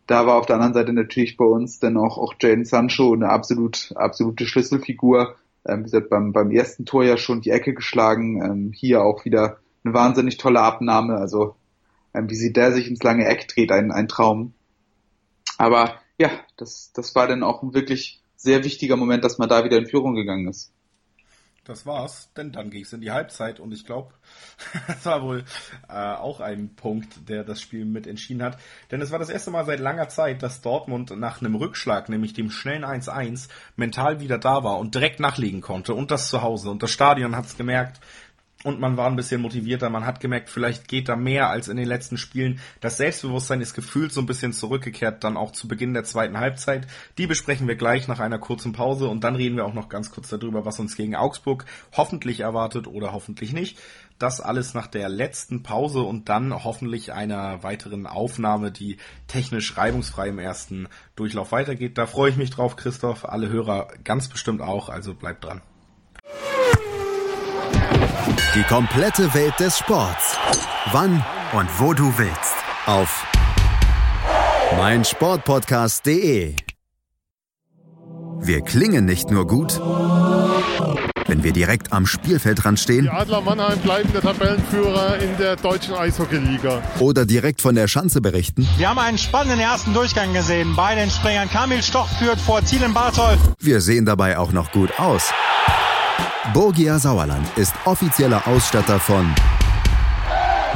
[0.07, 3.29] da war auf der anderen Seite natürlich bei uns dann auch, auch Jaden Sancho eine
[3.29, 5.35] absolut, absolute Schlüsselfigur.
[5.67, 9.25] Ähm, wie gesagt, beim, beim ersten Tor ja schon die Ecke geschlagen, ähm, hier auch
[9.25, 11.55] wieder eine wahnsinnig tolle Abnahme, also
[12.13, 14.53] ähm, wie sie der sich ins lange Eck dreht, ein, ein Traum.
[15.57, 19.77] Aber ja, das, das war dann auch wirklich sehr wichtiger Moment, dass man da wieder
[19.77, 20.71] in Führung gegangen ist.
[21.67, 24.13] Das war's, denn dann ging es in die Halbzeit und ich glaube,
[24.87, 25.43] das war wohl
[25.89, 28.57] äh, auch ein Punkt, der das Spiel mit entschieden hat.
[28.89, 32.31] Denn es war das erste Mal seit langer Zeit, dass Dortmund nach einem Rückschlag, nämlich
[32.31, 36.69] dem schnellen 1-1, mental wieder da war und direkt nachlegen konnte und das zu Hause.
[36.69, 37.99] Und das Stadion hat's gemerkt,
[38.63, 39.89] und man war ein bisschen motivierter.
[39.89, 42.59] Man hat gemerkt, vielleicht geht da mehr als in den letzten Spielen.
[42.81, 46.87] Das Selbstbewusstsein ist gefühlt so ein bisschen zurückgekehrt, dann auch zu Beginn der zweiten Halbzeit.
[47.19, 50.09] Die besprechen wir gleich nach einer kurzen Pause und dann reden wir auch noch ganz
[50.09, 53.77] kurz darüber, was uns gegen Augsburg hoffentlich erwartet oder hoffentlich nicht.
[54.17, 58.97] Das alles nach der letzten Pause und dann hoffentlich einer weiteren Aufnahme, die
[59.27, 61.99] technisch reibungsfrei im ersten Durchlauf weitergeht.
[61.99, 63.25] Da freue ich mich drauf, Christoph.
[63.25, 65.61] Alle Hörer ganz bestimmt auch, also bleibt dran.
[68.53, 70.37] Die komplette Welt des Sports.
[70.91, 71.23] Wann
[71.53, 72.55] und wo du willst.
[72.85, 73.25] Auf
[74.75, 76.55] meinsportpodcast.de.
[78.39, 79.79] Wir klingen nicht nur gut,
[81.27, 83.03] wenn wir direkt am Spielfeldrand stehen.
[83.03, 86.81] Die Adler Mannheim bleiben der Tabellenführer in der deutschen Eishockeyliga.
[86.99, 88.67] Oder direkt von der Schanze berichten.
[88.77, 90.75] Wir haben einen spannenden ersten Durchgang gesehen.
[90.75, 93.37] Bei den Springern Kamil Stoch führt vor Zielen Bartol.
[93.59, 95.31] Wir sehen dabei auch noch gut aus.
[96.53, 99.33] Borgia Sauerland ist offizieller Ausstatter von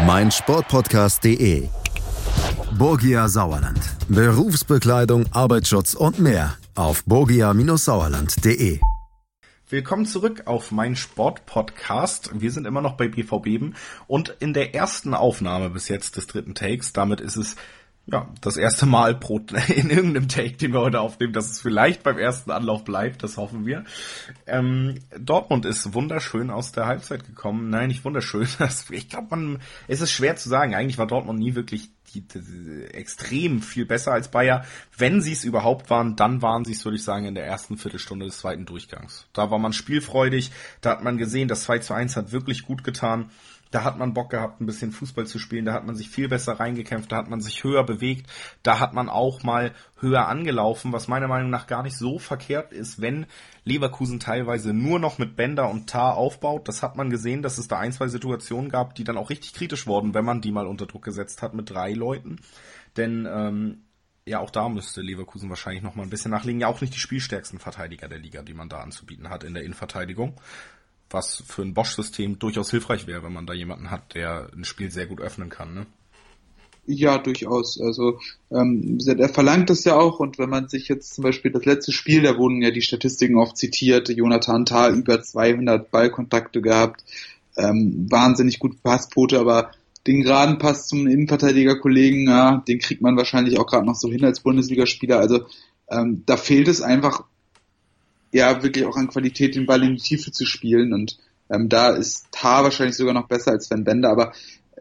[0.05, 1.69] meinsportpodcast.de.
[2.77, 3.79] Borgia Sauerland.
[4.09, 8.79] Berufsbekleidung, Arbeitsschutz und mehr auf borgia-sauerland.de.
[9.69, 12.41] Willkommen zurück auf mein Sportpodcast.
[12.41, 13.73] Wir sind immer noch bei BVB
[14.07, 17.55] und in der ersten Aufnahme bis jetzt des dritten Takes, damit ist es
[18.07, 22.03] ja, das erste Mal pro, in irgendeinem Take, den wir heute aufnehmen, dass es vielleicht
[22.03, 23.85] beim ersten Anlauf bleibt, das hoffen wir.
[24.47, 27.69] Ähm, Dortmund ist wunderschön aus der Halbzeit gekommen.
[27.69, 28.47] Nein, nicht wunderschön.
[28.89, 30.73] ich glaube, man, es ist schwer zu sagen.
[30.73, 34.65] Eigentlich war Dortmund nie wirklich die, die, die, extrem viel besser als Bayer.
[34.97, 37.77] Wenn sie es überhaupt waren, dann waren sie es, würde ich sagen, in der ersten
[37.77, 39.27] Viertelstunde des zweiten Durchgangs.
[39.33, 42.83] Da war man spielfreudig, da hat man gesehen, das 2 zu 1 hat wirklich gut
[42.83, 43.29] getan.
[43.71, 45.65] Da hat man Bock gehabt, ein bisschen Fußball zu spielen.
[45.65, 47.11] Da hat man sich viel besser reingekämpft.
[47.11, 48.29] Da hat man sich höher bewegt.
[48.63, 52.73] Da hat man auch mal höher angelaufen, was meiner Meinung nach gar nicht so verkehrt
[52.73, 53.25] ist, wenn
[53.63, 56.67] Leverkusen teilweise nur noch mit Bender und Tar aufbaut.
[56.67, 59.53] Das hat man gesehen, dass es da ein, zwei Situationen gab, die dann auch richtig
[59.53, 62.41] kritisch wurden, wenn man die mal unter Druck gesetzt hat mit drei Leuten.
[62.97, 63.83] Denn ähm,
[64.25, 66.61] ja, auch da müsste Leverkusen wahrscheinlich noch mal ein bisschen nachlegen.
[66.61, 69.63] Ja, auch nicht die spielstärksten Verteidiger der Liga, die man da anzubieten hat in der
[69.63, 70.39] Innenverteidigung
[71.13, 74.91] was für ein Bosch-System durchaus hilfreich wäre, wenn man da jemanden hat, der ein Spiel
[74.91, 75.73] sehr gut öffnen kann.
[75.73, 75.85] Ne?
[76.85, 77.79] Ja, durchaus.
[77.79, 78.19] Also
[78.51, 81.91] ähm, er verlangt das ja auch und wenn man sich jetzt zum Beispiel das letzte
[81.91, 87.03] Spiel, da wurden ja die Statistiken oft zitiert, Jonathan Tah über 200 Ballkontakte gehabt,
[87.55, 89.71] ähm, wahnsinnig gut Passquote, aber
[90.07, 94.25] den geraden Pass zum Innenverteidigerkollegen, ja, den kriegt man wahrscheinlich auch gerade noch so hin
[94.25, 95.19] als Bundesligaspieler.
[95.19, 95.45] Also
[95.89, 97.23] ähm, da fehlt es einfach
[98.31, 100.93] ja wirklich auch an Qualität, den Ball in die Tiefe zu spielen.
[100.93, 101.17] Und
[101.49, 104.33] ähm, da ist Tar wahrscheinlich sogar noch besser als Van Bender, aber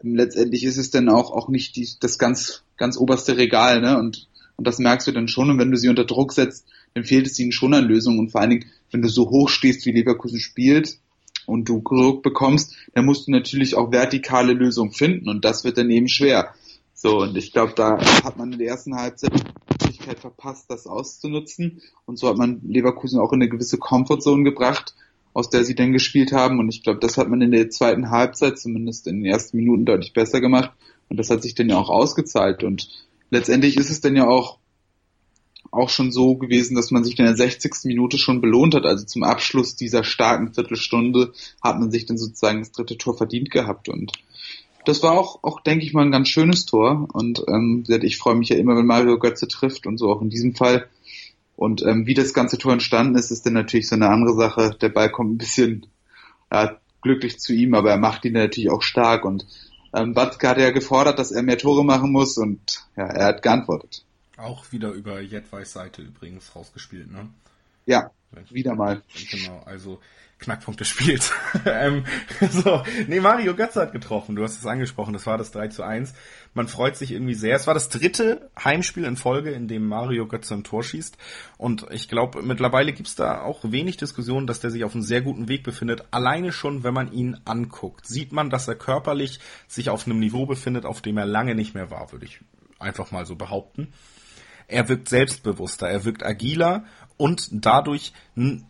[0.03, 3.97] ähm, letztendlich ist es dann auch auch nicht die, das ganz ganz oberste Regal, ne?
[3.97, 4.27] Und
[4.57, 5.49] und das merkst du dann schon.
[5.49, 8.19] Und wenn du sie unter Druck setzt, dann fehlt es ihnen schon an Lösungen.
[8.19, 10.99] Und vor allen Dingen, wenn du so hoch stehst, wie Leverkusen spielt,
[11.45, 15.29] und du Druck bekommst, dann musst du natürlich auch vertikale Lösungen finden.
[15.29, 16.53] Und das wird dann eben schwer.
[16.93, 19.31] So, und ich glaube, da hat man in der ersten Halbzeit
[20.01, 21.81] Möglichkeit verpasst, das auszunutzen.
[22.05, 24.95] Und so hat man Leverkusen auch in eine gewisse Comfortzone gebracht,
[25.33, 26.59] aus der sie dann gespielt haben.
[26.59, 29.85] Und ich glaube, das hat man in der zweiten Halbzeit, zumindest in den ersten Minuten,
[29.85, 30.71] deutlich besser gemacht.
[31.09, 32.63] Und das hat sich dann ja auch ausgezahlt.
[32.63, 32.89] Und
[33.29, 34.57] letztendlich ist es dann ja auch
[35.73, 37.85] auch schon so gewesen, dass man sich in der 60.
[37.85, 38.85] Minute schon belohnt hat.
[38.85, 41.31] Also zum Abschluss dieser starken Viertelstunde
[41.63, 43.87] hat man sich dann sozusagen das dritte Tor verdient gehabt.
[43.87, 44.11] Und
[44.85, 47.07] das war auch, auch denke ich mal, ein ganz schönes Tor.
[47.13, 50.29] Und ähm, ich freue mich ja immer, wenn Mario Götze trifft und so auch in
[50.29, 50.87] diesem Fall.
[51.55, 54.75] Und ähm, wie das ganze Tor entstanden ist, ist dann natürlich so eine andere Sache.
[54.81, 55.85] Der Ball kommt ein bisschen
[56.51, 59.25] ja, glücklich zu ihm, aber er macht ihn natürlich auch stark.
[59.25, 59.45] Und
[59.93, 63.41] ähm, Watzke hat ja gefordert, dass er mehr Tore machen muss und ja, er hat
[63.41, 64.03] geantwortet.
[64.37, 67.29] Auch wieder über Jedweis Seite übrigens rausgespielt, ne?
[67.85, 68.11] Ja,
[68.49, 69.01] wieder mal.
[69.29, 69.99] Genau, also
[70.41, 71.31] Knackpunkt des Spiels.
[71.65, 72.03] ähm,
[72.49, 75.83] so, nee, Mario Götze hat getroffen, du hast es angesprochen, das war das 3 zu
[75.83, 76.13] 1.
[76.53, 77.55] Man freut sich irgendwie sehr.
[77.55, 81.17] Es war das dritte Heimspiel in Folge, in dem Mario Götze ein Tor schießt.
[81.57, 85.21] Und ich glaube, mittlerweile gibt's da auch wenig Diskussion, dass der sich auf einem sehr
[85.21, 86.05] guten Weg befindet.
[86.11, 90.45] Alleine schon, wenn man ihn anguckt, sieht man, dass er körperlich sich auf einem Niveau
[90.45, 92.39] befindet, auf dem er lange nicht mehr war, würde ich
[92.79, 93.93] einfach mal so behaupten
[94.71, 96.85] er wirkt selbstbewusster, er wirkt agiler
[97.17, 98.13] und dadurch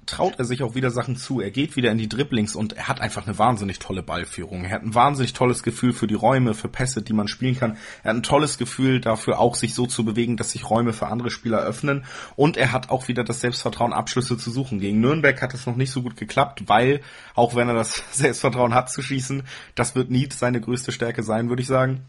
[0.05, 1.39] traut er sich auch wieder Sachen zu.
[1.39, 4.65] Er geht wieder in die Dribblings und er hat einfach eine wahnsinnig tolle Ballführung.
[4.65, 7.77] Er hat ein wahnsinnig tolles Gefühl für die Räume, für Pässe, die man spielen kann.
[8.03, 11.07] Er hat ein tolles Gefühl dafür, auch sich so zu bewegen, dass sich Räume für
[11.07, 12.05] andere Spieler öffnen.
[12.35, 14.79] Und er hat auch wieder das Selbstvertrauen, Abschlüsse zu suchen.
[14.79, 17.01] Gegen Nürnberg hat es noch nicht so gut geklappt, weil,
[17.35, 19.43] auch wenn er das Selbstvertrauen hat zu schießen,
[19.75, 22.05] das wird nie seine größte Stärke sein, würde ich sagen.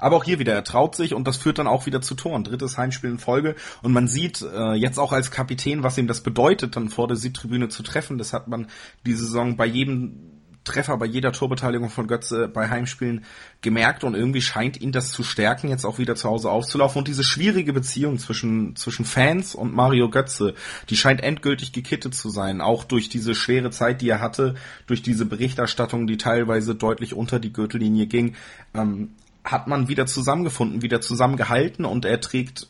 [0.00, 2.44] Aber auch hier wieder, er traut sich und das führt dann auch wieder zu Toren.
[2.44, 3.54] Drittes Heimspiel in Folge.
[3.82, 7.16] Und man sieht äh, jetzt auch als Kapitän, was ihm das bedeutet, dann vor der
[7.16, 8.18] Südtribüne zu treffen.
[8.18, 8.68] Das hat man
[9.04, 13.24] diese Saison bei jedem Treffer bei jeder Torbeteiligung von Götze bei Heimspielen
[13.62, 16.98] gemerkt und irgendwie scheint ihn das zu stärken, jetzt auch wieder zu Hause aufzulaufen.
[17.00, 20.54] Und diese schwierige Beziehung zwischen, zwischen Fans und Mario Götze,
[20.90, 24.54] die scheint endgültig gekittet zu sein, auch durch diese schwere Zeit, die er hatte,
[24.86, 28.36] durch diese Berichterstattung, die teilweise deutlich unter die Gürtellinie ging.
[28.74, 29.10] Ähm,
[29.50, 32.68] hat man wieder zusammengefunden, wieder zusammengehalten und er trägt,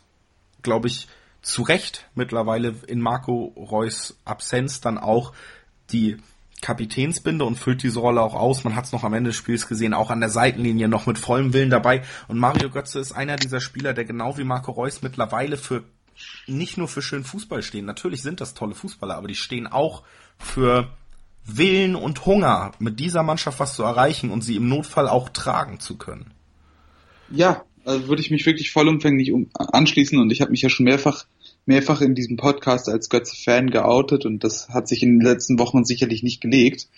[0.62, 1.08] glaube ich,
[1.42, 5.32] zu Recht mittlerweile in Marco Reus Absenz dann auch
[5.92, 6.18] die
[6.60, 8.64] Kapitänsbinde und füllt diese Rolle auch aus.
[8.64, 11.18] Man hat es noch am Ende des Spiels gesehen, auch an der Seitenlinie noch mit
[11.18, 12.02] vollem Willen dabei.
[12.28, 15.84] Und Mario Götze ist einer dieser Spieler, der genau wie Marco Reus mittlerweile für
[16.46, 17.86] nicht nur für schönen Fußball stehen.
[17.86, 20.02] Natürlich sind das tolle Fußballer, aber die stehen auch
[20.38, 20.90] für
[21.46, 25.80] Willen und Hunger, mit dieser Mannschaft was zu erreichen und sie im Notfall auch tragen
[25.80, 26.34] zu können.
[27.30, 30.84] Ja, also würde ich mich wirklich vollumfänglich um, anschließen und ich habe mich ja schon
[30.84, 31.26] mehrfach
[31.66, 35.84] mehrfach in diesem Podcast als Götze-Fan geoutet und das hat sich in den letzten Wochen
[35.84, 36.88] sicherlich nicht gelegt.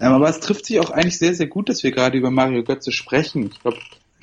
[0.00, 2.62] Ähm, aber es trifft sich auch eigentlich sehr, sehr gut, dass wir gerade über Mario
[2.62, 3.50] Götze sprechen.
[3.52, 3.78] Ich glaube,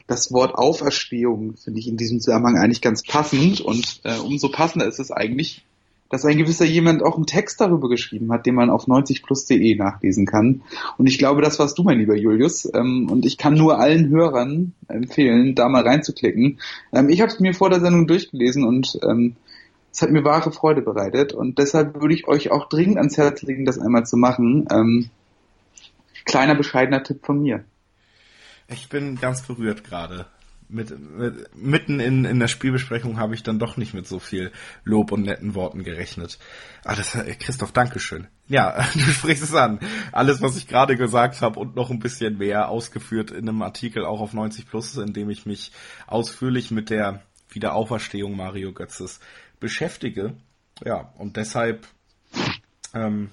[0.07, 4.87] das Wort Auferstehung finde ich in diesem Zusammenhang eigentlich ganz passend und äh, umso passender
[4.87, 5.63] ist es eigentlich,
[6.09, 10.25] dass ein gewisser jemand auch einen Text darüber geschrieben hat, den man auf 90plus.de nachlesen
[10.25, 10.61] kann.
[10.97, 12.69] Und ich glaube, das warst du, mein lieber Julius.
[12.73, 16.59] Ähm, und ich kann nur allen Hörern empfehlen, da mal reinzuklicken.
[16.91, 19.35] Ähm, ich habe es mir vor der Sendung durchgelesen und ähm,
[19.91, 21.33] es hat mir wahre Freude bereitet.
[21.33, 25.09] Und deshalb würde ich euch auch dringend ans Herz legen, das einmal zu machen.
[26.25, 27.63] Kleiner bescheidener Tipp von mir.
[28.67, 30.27] Ich bin ganz berührt gerade
[30.69, 34.51] mit, mit, mitten in, in der Spielbesprechung habe ich dann doch nicht mit so viel
[34.83, 36.37] Lob und netten Worten gerechnet.
[36.83, 38.27] Ah, das, Christoph, Dankeschön.
[38.47, 39.79] Ja, du sprichst es an.
[40.11, 44.05] Alles, was ich gerade gesagt habe und noch ein bisschen mehr ausgeführt in einem Artikel
[44.05, 45.71] auch auf 90 Plus, in dem ich mich
[46.07, 49.19] ausführlich mit der Wiederauferstehung Mario Götzes
[49.59, 50.35] beschäftige.
[50.85, 51.87] Ja, und deshalb,
[52.93, 53.31] ähm,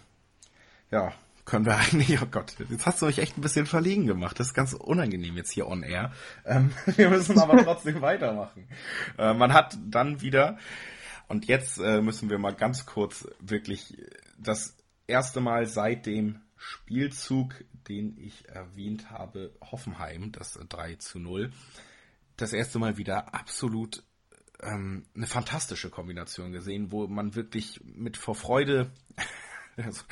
[0.91, 1.12] ja,
[1.47, 4.38] können wir eigentlich, oh Gott, jetzt hast du mich echt ein bisschen verlegen gemacht.
[4.38, 6.12] Das ist ganz unangenehm jetzt hier on air.
[6.44, 8.68] Ähm, wir müssen aber trotzdem weitermachen.
[9.16, 10.59] Äh, man hat dann wieder,
[11.28, 13.97] und jetzt äh, müssen wir mal ganz kurz wirklich
[14.36, 14.76] das
[15.07, 21.53] erste Mal seit dem Spielzug, den ich erwähnt habe, Hoffenheim, das 3 zu 0,
[22.36, 24.03] das erste Mal wieder absolut
[24.62, 28.90] ähm, eine fantastische Kombination gesehen, wo man wirklich mit vor Freude,
[29.85, 30.03] also,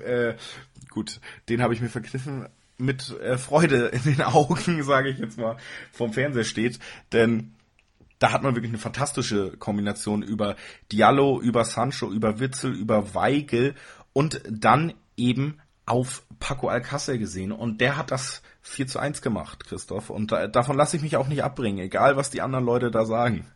[0.00, 0.34] äh,
[0.90, 2.48] gut, den habe ich mir verkniffen,
[2.78, 5.56] mit äh, Freude in den Augen, sage ich jetzt mal,
[5.92, 6.78] vom Fernseher steht,
[7.12, 7.54] denn
[8.18, 10.56] da hat man wirklich eine fantastische Kombination über
[10.92, 13.74] Diallo, über Sancho, über Witzel, über Weigel
[14.12, 19.64] und dann eben auf Paco Alcácer gesehen und der hat das 4 zu 1 gemacht,
[19.64, 20.10] Christoph.
[20.10, 23.04] Und da, davon lasse ich mich auch nicht abbringen, egal was die anderen Leute da
[23.06, 23.46] sagen.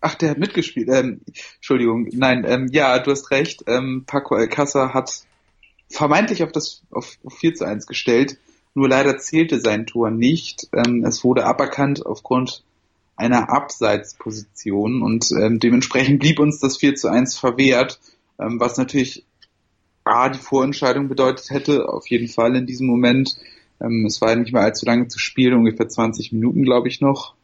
[0.00, 0.88] Ach, der hat mitgespielt.
[0.90, 1.20] Ähm,
[1.56, 3.64] Entschuldigung, nein, ähm, ja, du hast recht.
[3.66, 5.24] Ähm, Paco Alcácer hat
[5.90, 8.38] vermeintlich auf das auf, auf 4 zu 1 gestellt,
[8.74, 10.68] nur leider zählte sein Tor nicht.
[10.72, 12.64] Ähm, es wurde aberkannt aufgrund
[13.16, 18.00] einer Abseitsposition und ähm, dementsprechend blieb uns das 4 zu 1 verwehrt,
[18.40, 19.26] ähm, was natürlich
[20.04, 23.36] A, die Vorentscheidung bedeutet hätte, auf jeden Fall in diesem Moment.
[23.82, 27.34] Ähm, es war nicht mehr allzu lange zu spielen, ungefähr 20 Minuten, glaube ich, noch.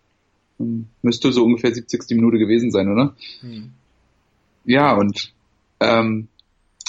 [1.03, 2.11] Müsste so ungefähr 70.
[2.11, 3.15] Minute gewesen sein, oder?
[3.41, 3.73] Hm.
[4.65, 5.33] Ja, und
[5.81, 6.29] ähm,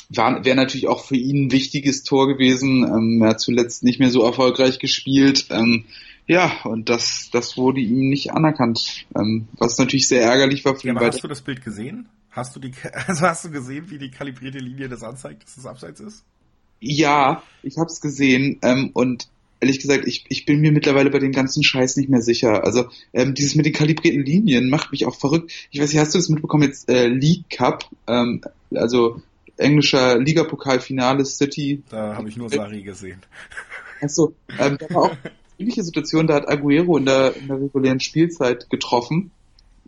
[0.09, 2.84] wäre natürlich auch für ihn ein wichtiges Tor gewesen.
[2.84, 5.47] Ähm, er hat zuletzt nicht mehr so erfolgreich gespielt.
[5.49, 5.86] Ähm,
[6.28, 10.88] ja, und das, das wurde ihm nicht anerkannt, ähm, was natürlich sehr ärgerlich war für
[10.88, 10.97] ja, ihn.
[10.97, 12.09] Aber hast du das Bild gesehen?
[12.32, 12.72] Hast du die,
[13.07, 16.24] also hast du gesehen, wie die kalibrierte Linie das anzeigt, dass es abseits ist?
[16.80, 19.30] Ja, ich habe es gesehen ähm, und
[19.60, 22.64] ehrlich gesagt, ich, ich bin mir mittlerweile bei dem ganzen Scheiß nicht mehr sicher.
[22.64, 25.51] Also ähm, dieses mit den kalibrierten Linien macht mich auch verrückt.
[25.72, 28.41] Ich weiß nicht, hast du das mitbekommen jetzt äh, League Cup, ähm,
[28.74, 29.22] also
[29.58, 31.82] englischer Ligapokalfinale City.
[31.89, 33.22] Da habe ich nur Sari gesehen.
[34.01, 37.60] Achso, ähm, da war auch eine ähnliche Situation, da hat Aguero in der, in der
[37.60, 39.32] regulären Spielzeit getroffen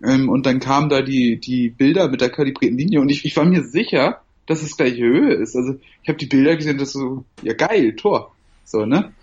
[0.04, 3.38] ähm, und dann kamen da die, die Bilder mit der kalibrierten Linie und ich, ich
[3.38, 5.56] war mir sicher, dass es gleiche Höhe ist.
[5.56, 8.34] Also ich habe die Bilder gesehen, das so, ja geil, Tor.
[8.66, 9.14] So, ne?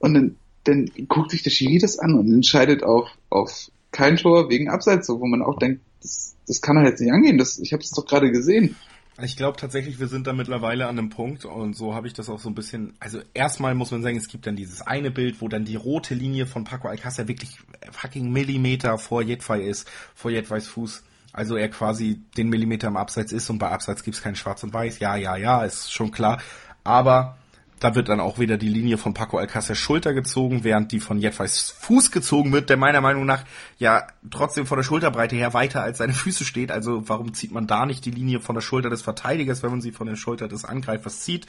[0.00, 4.50] Und dann, dann guckt sich der Schiri das an und entscheidet auf, auf kein Tor
[4.50, 7.38] wegen Abseits, so, wo man auch denkt, das, das kann er jetzt nicht angehen.
[7.38, 8.76] Das, ich habe es doch gerade gesehen.
[9.22, 12.30] Ich glaube tatsächlich, wir sind da mittlerweile an einem Punkt und so habe ich das
[12.30, 12.94] auch so ein bisschen.
[13.00, 16.14] Also erstmal muss man sagen, es gibt dann dieses eine Bild, wo dann die rote
[16.14, 17.58] Linie von Paco Alcácer wirklich
[17.92, 21.02] fucking Millimeter vor Jedwai ist, vor Jedwais Fuß.
[21.32, 24.72] Also er quasi den Millimeter im Abseits ist und bei Abseits gibt's kein Schwarz und
[24.72, 24.98] Weiß.
[25.00, 26.40] Ja, ja, ja, ist schon klar.
[26.82, 27.36] Aber
[27.80, 31.18] da wird dann auch wieder die Linie von Paco Alcácer Schulter gezogen, während die von
[31.18, 33.44] Jedwais Fuß gezogen wird, der meiner Meinung nach
[33.78, 36.70] ja trotzdem von der Schulterbreite her weiter als seine Füße steht.
[36.70, 39.80] Also warum zieht man da nicht die Linie von der Schulter des Verteidigers, wenn man
[39.80, 41.46] sie von der Schulter des Angreifers zieht?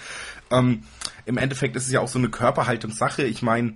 [0.49, 0.83] Ähm,
[1.25, 3.23] Im Endeffekt ist es ja auch so eine Körperhaltungssache.
[3.23, 3.75] Ich meine,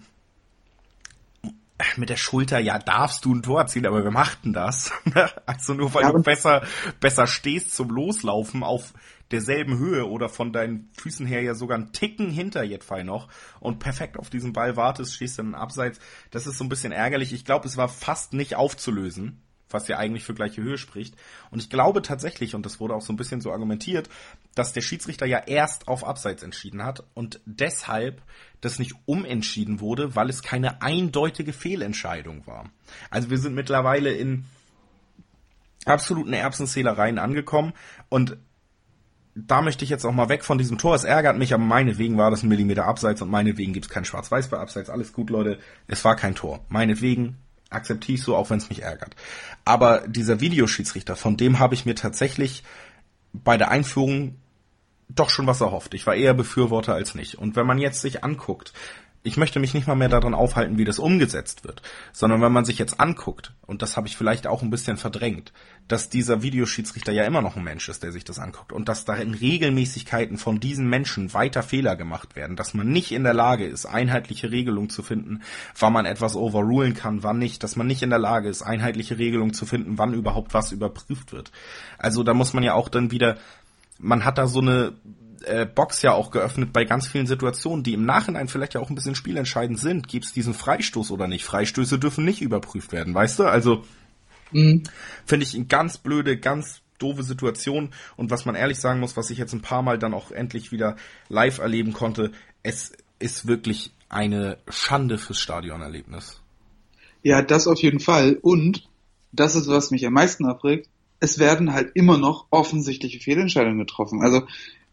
[1.97, 4.93] mit der Schulter, ja, darfst du ein Tor erzielen, aber wir machten das.
[5.45, 6.63] also nur weil ja, du besser,
[7.01, 8.93] besser stehst zum Loslaufen auf
[9.31, 13.27] derselben Höhe oder von deinen Füßen her ja sogar einen Ticken hinter Jetfall noch
[13.59, 15.99] und perfekt auf diesen Ball wartest, stehst dann abseits.
[16.31, 17.33] Das ist so ein bisschen ärgerlich.
[17.33, 21.15] Ich glaube, es war fast nicht aufzulösen, was ja eigentlich für gleiche Höhe spricht.
[21.49, 24.09] Und ich glaube tatsächlich, und das wurde auch so ein bisschen so argumentiert,
[24.53, 28.21] dass der Schiedsrichter ja erst auf Abseits entschieden hat und deshalb
[28.61, 32.69] das nicht umentschieden wurde, weil es keine eindeutige Fehlentscheidung war.
[33.09, 34.45] Also wir sind mittlerweile in
[35.85, 37.73] absoluten Erbsenzählereien angekommen
[38.09, 38.37] und
[39.35, 40.95] da möchte ich jetzt auch mal weg von diesem Tor.
[40.95, 44.47] Es ärgert mich, aber meinetwegen war das ein Millimeter abseits und meinetwegen gibt's kein Schwarz-Weiß
[44.47, 44.89] bei Abseits.
[44.89, 45.59] Alles gut, Leute.
[45.87, 46.61] Es war kein Tor.
[46.69, 47.37] Meinetwegen
[47.69, 49.15] akzeptiere ich so, auch wenn es mich ärgert.
[49.65, 52.63] Aber dieser Videoschiedsrichter, von dem habe ich mir tatsächlich
[53.33, 54.37] bei der Einführung
[55.09, 55.93] doch schon was erhofft.
[55.93, 57.35] Ich war eher Befürworter als nicht.
[57.35, 58.71] Und wenn man jetzt sich anguckt,
[59.25, 61.81] ich möchte mich nicht mal mehr daran aufhalten, wie das umgesetzt wird,
[62.13, 65.51] sondern wenn man sich jetzt anguckt, und das habe ich vielleicht auch ein bisschen verdrängt,
[65.87, 69.03] dass dieser Videoschiedsrichter ja immer noch ein Mensch ist, der sich das anguckt, und dass
[69.03, 73.33] da in Regelmäßigkeiten von diesen Menschen weiter Fehler gemacht werden, dass man nicht in der
[73.33, 75.41] Lage ist, einheitliche Regelungen zu finden,
[75.77, 79.17] wann man etwas overrulen kann, wann nicht, dass man nicht in der Lage ist, einheitliche
[79.17, 81.51] Regelungen zu finden, wann überhaupt was überprüft wird.
[81.97, 83.37] Also da muss man ja auch dann wieder,
[83.97, 84.93] man hat da so eine
[85.45, 88.89] äh, Box ja auch geöffnet bei ganz vielen Situationen, die im Nachhinein vielleicht ja auch
[88.89, 90.07] ein bisschen spielentscheidend sind.
[90.07, 91.45] Gibt es diesen Freistoß oder nicht?
[91.45, 93.43] Freistöße dürfen nicht überprüft werden, weißt du?
[93.45, 93.83] Also
[94.51, 94.83] mhm.
[95.25, 97.89] finde ich eine ganz blöde, ganz doofe Situation.
[98.15, 100.71] Und was man ehrlich sagen muss, was ich jetzt ein paar Mal dann auch endlich
[100.71, 100.95] wieder
[101.29, 102.31] live erleben konnte,
[102.63, 106.41] es ist wirklich eine Schande fürs Stadionerlebnis.
[107.23, 108.37] Ja, das auf jeden Fall.
[108.41, 108.87] Und
[109.31, 110.89] das ist, was mich am meisten abregt.
[111.19, 114.21] Es werden halt immer noch offensichtliche Fehlentscheidungen getroffen.
[114.21, 114.43] Also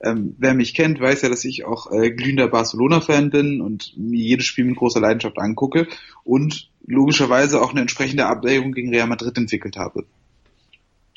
[0.03, 4.21] ähm, wer mich kennt, weiß ja, dass ich auch äh, glühender Barcelona-Fan bin und mir
[4.21, 5.87] jedes Spiel mit großer Leidenschaft angucke
[6.25, 10.05] und logischerweise auch eine entsprechende Abwägung gegen Real Madrid entwickelt habe.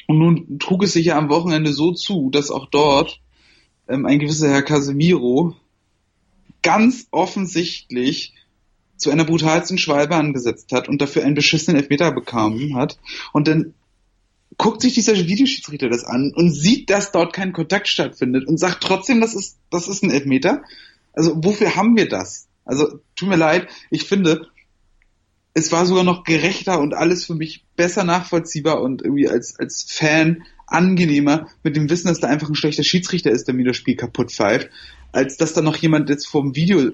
[0.07, 3.21] Und nun trug es sich ja am Wochenende so zu, dass auch dort
[3.88, 5.55] ähm, ein gewisser Herr Casemiro
[6.61, 8.33] ganz offensichtlich
[8.97, 12.97] zu einer brutalsten Schwalbe angesetzt hat und dafür einen beschissenen Elfmeter bekommen hat.
[13.33, 13.73] Und dann
[14.58, 18.82] guckt sich dieser Videoschiedsrichter das an und sieht, dass dort kein Kontakt stattfindet und sagt
[18.82, 20.64] trotzdem, das ist, das ist ein Elfmeter.
[21.14, 22.48] Also wofür haben wir das?
[22.64, 24.48] Also tut mir leid, ich finde,
[25.54, 29.86] es war sogar noch gerechter und alles für mich besser nachvollziehbar und irgendwie als, als
[29.88, 33.78] Fan angenehmer mit dem Wissen, dass da einfach ein schlechter Schiedsrichter ist, der mir das
[33.78, 34.70] Spiel kaputt pfeift,
[35.12, 36.91] als dass da noch jemand jetzt vorm Video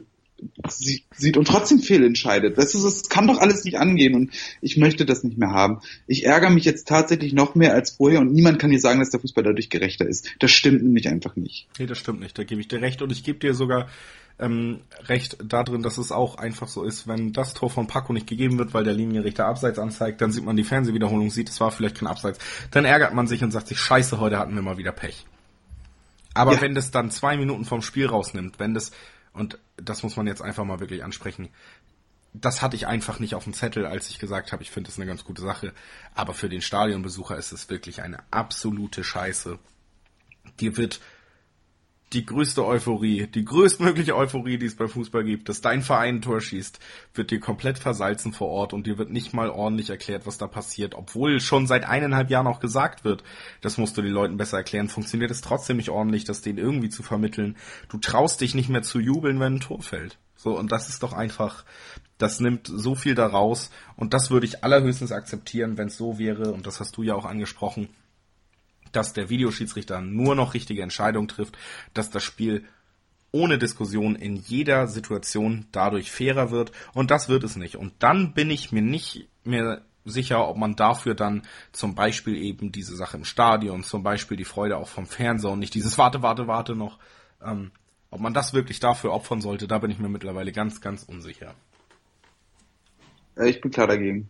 [0.68, 2.58] sieht und trotzdem fehlentscheidet.
[2.58, 4.32] Das ist, es kann doch alles nicht angehen und
[4.62, 5.82] ich möchte das nicht mehr haben.
[6.08, 9.10] Ich ärgere mich jetzt tatsächlich noch mehr als vorher und niemand kann dir sagen, dass
[9.10, 10.30] der Fußball dadurch gerechter ist.
[10.40, 11.68] Das stimmt nämlich einfach nicht.
[11.78, 12.38] Nee, das stimmt nicht.
[12.38, 13.88] Da gebe ich dir recht und ich gebe dir sogar
[14.40, 18.28] ähm, recht darin, dass es auch einfach so ist, wenn das Tor von Paco nicht
[18.28, 21.72] gegeben wird, weil der Linienrichter Abseits anzeigt, dann sieht man die Fernsehwiederholung, sieht, es war
[21.72, 22.40] vielleicht kein Abseits.
[22.72, 25.26] Dann ärgert man sich und sagt sich, scheiße, heute hatten wir mal wieder Pech.
[26.34, 26.62] Aber ja.
[26.62, 28.92] wenn das dann zwei Minuten vom Spiel rausnimmt, wenn das
[29.34, 31.50] und das muss man jetzt einfach mal wirklich ansprechen.
[32.34, 34.98] Das hatte ich einfach nicht auf dem Zettel, als ich gesagt habe, ich finde das
[34.98, 35.74] eine ganz gute Sache.
[36.16, 39.60] Aber für den Stadionbesucher ist es wirklich eine absolute Scheiße.
[40.60, 41.02] Dir wird
[42.14, 46.22] die größte Euphorie, die größtmögliche Euphorie, die es beim Fußball gibt, dass dein Verein ein
[46.22, 46.80] Tor schießt,
[47.14, 50.48] wird dir komplett versalzen vor Ort und dir wird nicht mal ordentlich erklärt, was da
[50.48, 53.24] passiert, obwohl schon seit eineinhalb Jahren auch gesagt wird,
[53.62, 56.90] das musst du den Leuten besser erklären, funktioniert es trotzdem nicht ordentlich, das denen irgendwie
[56.90, 57.56] zu vermitteln.
[57.88, 60.18] Du traust dich nicht mehr zu jubeln, wenn ein Tor fällt.
[60.36, 61.64] So, und das ist doch einfach,
[62.18, 66.52] das nimmt so viel daraus und das würde ich allerhöchstens akzeptieren, wenn es so wäre,
[66.52, 67.88] und das hast du ja auch angesprochen,
[68.92, 71.58] dass der Videoschiedsrichter nur noch richtige Entscheidungen trifft,
[71.94, 72.66] dass das Spiel
[73.32, 77.78] ohne Diskussion in jeder Situation dadurch fairer wird und das wird es nicht.
[77.78, 82.72] Und dann bin ich mir nicht mehr sicher, ob man dafür dann zum Beispiel eben
[82.72, 86.22] diese Sache im Stadion, zum Beispiel die Freude auch vom Fernseher und nicht dieses Warte,
[86.22, 87.00] warte, warte noch,
[87.44, 87.72] ähm,
[88.10, 91.54] ob man das wirklich dafür opfern sollte, da bin ich mir mittlerweile ganz, ganz unsicher.
[93.38, 94.30] Ich bin klar dagegen.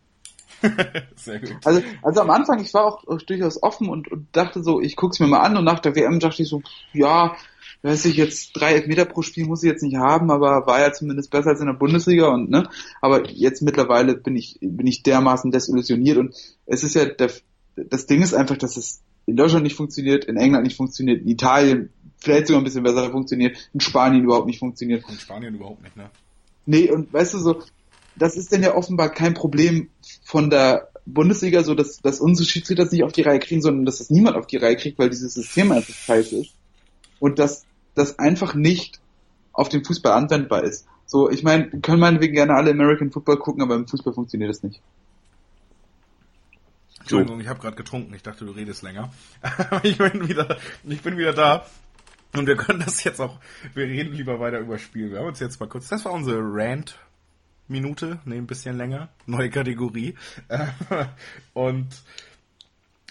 [1.15, 1.55] Sehr gut.
[1.63, 5.19] Also, also am Anfang, ich war auch, durchaus offen und, und dachte so, ich guck's
[5.19, 6.61] mir mal an und nach der WM dachte ich so,
[6.93, 7.35] ja,
[7.83, 10.93] weiß ich jetzt, drei Elfmeter pro Spiel muss ich jetzt nicht haben, aber war ja
[10.93, 12.69] zumindest besser als in der Bundesliga und ne,
[13.01, 16.35] aber jetzt mittlerweile bin ich, bin ich dermaßen desillusioniert und
[16.65, 17.31] es ist ja, der,
[17.75, 21.27] das Ding ist einfach, dass es in Deutschland nicht funktioniert, in England nicht funktioniert, in
[21.27, 25.03] Italien vielleicht sogar ein bisschen besser funktioniert, in Spanien überhaupt nicht funktioniert.
[25.09, 26.09] In Spanien überhaupt nicht, ne?
[26.65, 27.63] Nee, und weißt du so,
[28.15, 29.89] das ist denn ja offenbar kein Problem
[30.21, 33.85] von der Bundesliga, so dass, dass unsere Schiedsrichter das nicht auf die Reihe kriegen, sondern
[33.85, 36.53] dass das niemand auf die Reihe kriegt, weil dieses System einfach scheiße ist.
[37.19, 37.65] Und dass
[37.95, 38.99] das einfach nicht
[39.53, 40.85] auf den Fußball anwendbar ist.
[41.05, 44.63] So, ich meine, können meinetwegen gerne alle American Football gucken, aber im Fußball funktioniert das
[44.63, 44.81] nicht.
[46.99, 47.41] Entschuldigung, so.
[47.41, 48.13] ich habe gerade getrunken.
[48.13, 49.11] Ich dachte, du redest länger.
[49.83, 51.65] ich bin wieder, ich bin wieder da.
[52.33, 53.39] Und wir können das jetzt auch,
[53.73, 55.11] wir reden lieber weiter über Spiel.
[55.11, 56.97] Wir haben uns jetzt mal kurz, das war unsere Rant
[57.71, 60.15] Minute, ne, ein bisschen länger, neue Kategorie.
[61.53, 61.87] und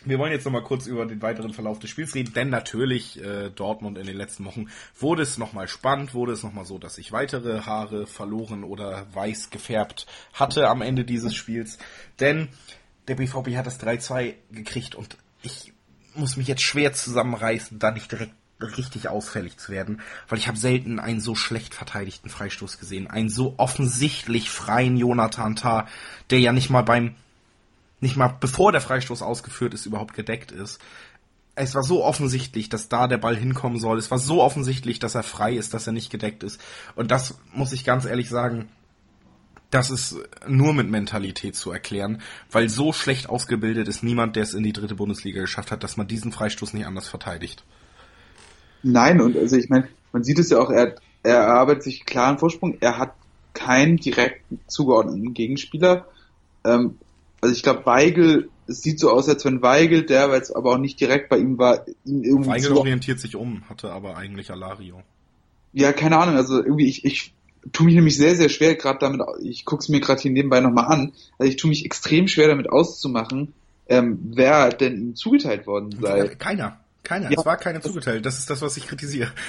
[0.04, 3.50] wir wollen jetzt nochmal kurz über den weiteren Verlauf des Spiels reden, denn natürlich äh,
[3.50, 7.12] Dortmund in den letzten Wochen wurde es nochmal spannend, wurde es nochmal so, dass ich
[7.12, 11.78] weitere Haare verloren oder weiß gefärbt hatte am Ende dieses Spiels.
[12.18, 12.48] Denn
[13.08, 15.72] der BVB hat das 3-2 gekriegt und ich
[16.14, 20.58] muss mich jetzt schwer zusammenreißen, da nicht direkt richtig ausfällig zu werden, weil ich habe
[20.58, 25.86] selten einen so schlecht verteidigten Freistoß gesehen, einen so offensichtlich freien Jonathan Tah,
[26.30, 27.14] der ja nicht mal beim,
[28.00, 30.80] nicht mal bevor der Freistoß ausgeführt ist, überhaupt gedeckt ist.
[31.54, 33.98] Es war so offensichtlich, dass da der Ball hinkommen soll.
[33.98, 36.60] Es war so offensichtlich, dass er frei ist, dass er nicht gedeckt ist.
[36.94, 38.68] Und das muss ich ganz ehrlich sagen,
[39.70, 40.16] das ist
[40.48, 44.72] nur mit Mentalität zu erklären, weil so schlecht ausgebildet ist niemand, der es in die
[44.72, 47.64] dritte Bundesliga geschafft hat, dass man diesen Freistoß nicht anders verteidigt.
[48.82, 52.38] Nein, und also ich meine, man sieht es ja auch, er, er erarbeitet sich klaren
[52.38, 53.14] Vorsprung, er hat
[53.52, 56.06] keinen direkt zugeordneten Gegenspieler.
[56.64, 56.98] Ähm,
[57.40, 60.78] also ich glaube, Weigel, es sieht so aus, als wenn Weigel, der jetzt aber auch
[60.78, 62.50] nicht direkt bei ihm war, ihn irgendwie.
[62.50, 65.02] Weigel orientiert sich um, hatte aber eigentlich Alario.
[65.72, 67.32] Ja, keine Ahnung, also irgendwie, ich, ich
[67.72, 70.60] tue mich nämlich sehr, sehr schwer gerade damit, ich gucke es mir gerade hier nebenbei
[70.60, 73.52] nochmal an, also ich tue mich extrem schwer damit auszumachen,
[73.88, 76.28] ähm, wer denn ihm zugeteilt worden sei.
[76.28, 76.80] Keiner.
[77.02, 78.24] Keiner, ja, es war keiner zugeteilt.
[78.26, 79.30] Das ist das, was ich kritisiere.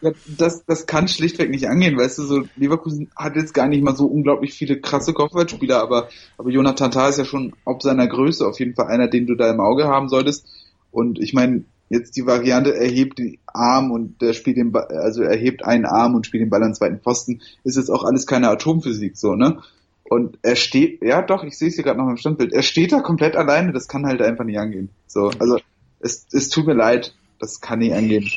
[0.00, 3.82] Ja, das, das kann schlichtweg nicht angehen, weißt du, so Leverkusen hat jetzt gar nicht
[3.82, 8.06] mal so unglaublich viele krasse Kopfballspieler, aber, aber Jonathan Tah ist ja schon ob seiner
[8.06, 10.46] Größe auf jeden Fall einer, den du da im Auge haben solltest.
[10.92, 14.86] Und ich meine, jetzt die Variante, er hebt den Arm und der spielt den Ball,
[14.86, 17.90] also er hebt einen Arm und spielt den Ball an den zweiten Pfosten, ist jetzt
[17.90, 19.58] auch alles keine Atomphysik, so, ne?
[20.04, 22.92] Und er steht, ja doch, ich sehe es hier gerade noch im Standbild, er steht
[22.92, 24.90] da komplett alleine, das kann halt einfach nicht angehen.
[25.06, 25.58] So, also
[26.00, 28.30] es, es tut mir leid, das kann nicht angehen.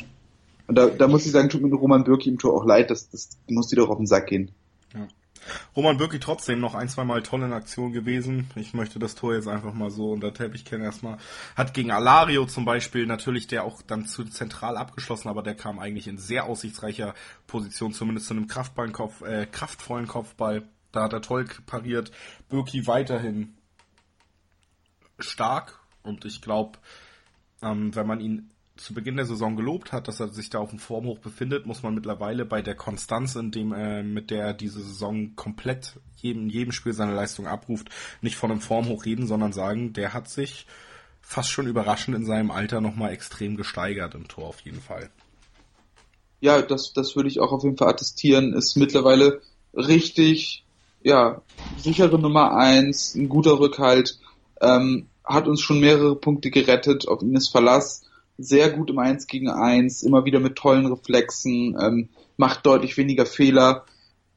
[0.66, 3.10] Und da, da muss ich sagen, tut mir Roman Bürki im Tor auch leid, das,
[3.10, 4.52] das muss dir doch auf den Sack gehen.
[4.94, 5.08] Ja.
[5.74, 8.48] Roman Bürki trotzdem noch ein, zwei Mal toll in Aktion gewesen.
[8.54, 11.18] Ich möchte das Tor jetzt einfach mal so unter Teppich kennen erstmal.
[11.56, 15.78] Hat gegen Alario zum Beispiel natürlich der auch dann zu zentral abgeschlossen, aber der kam
[15.78, 17.14] eigentlich in sehr aussichtsreicher
[17.46, 20.62] Position, zumindest zu einem Kraftballenkopf, äh, kraftvollen Kopfball.
[20.92, 22.12] Da hat er toll pariert.
[22.48, 23.54] Bürki weiterhin
[25.18, 26.78] stark und ich glaube,
[27.62, 30.70] ähm, wenn man ihn zu Beginn der Saison gelobt hat, dass er sich da auf
[30.70, 34.54] dem Formhoch befindet, muss man mittlerweile bei der Konstanz, in dem, äh, mit der er
[34.54, 37.90] diese Saison komplett jedem, jedem Spiel seine Leistung abruft,
[38.22, 40.66] nicht von einem Formhoch reden, sondern sagen, der hat sich
[41.20, 45.10] fast schon überraschend in seinem Alter nochmal extrem gesteigert im Tor auf jeden Fall.
[46.40, 48.52] Ja, das, das würde ich auch auf jeden Fall attestieren.
[48.52, 49.40] Ist mittlerweile
[49.74, 50.64] richtig,
[51.02, 51.42] ja,
[51.76, 54.18] sichere Nummer eins, ein guter Rückhalt,
[54.60, 58.02] ähm, hat uns schon mehrere Punkte gerettet, auf ihn ist Verlass
[58.38, 63.26] sehr gut im Eins gegen Eins, immer wieder mit tollen Reflexen, ähm, macht deutlich weniger
[63.26, 63.84] Fehler.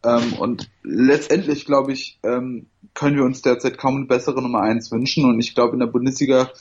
[0.03, 4.91] Ähm, und letztendlich, glaube ich, ähm, können wir uns derzeit kaum eine bessere Nummer eins
[4.91, 5.25] wünschen.
[5.25, 6.51] Und ich glaube, in der Bundesliga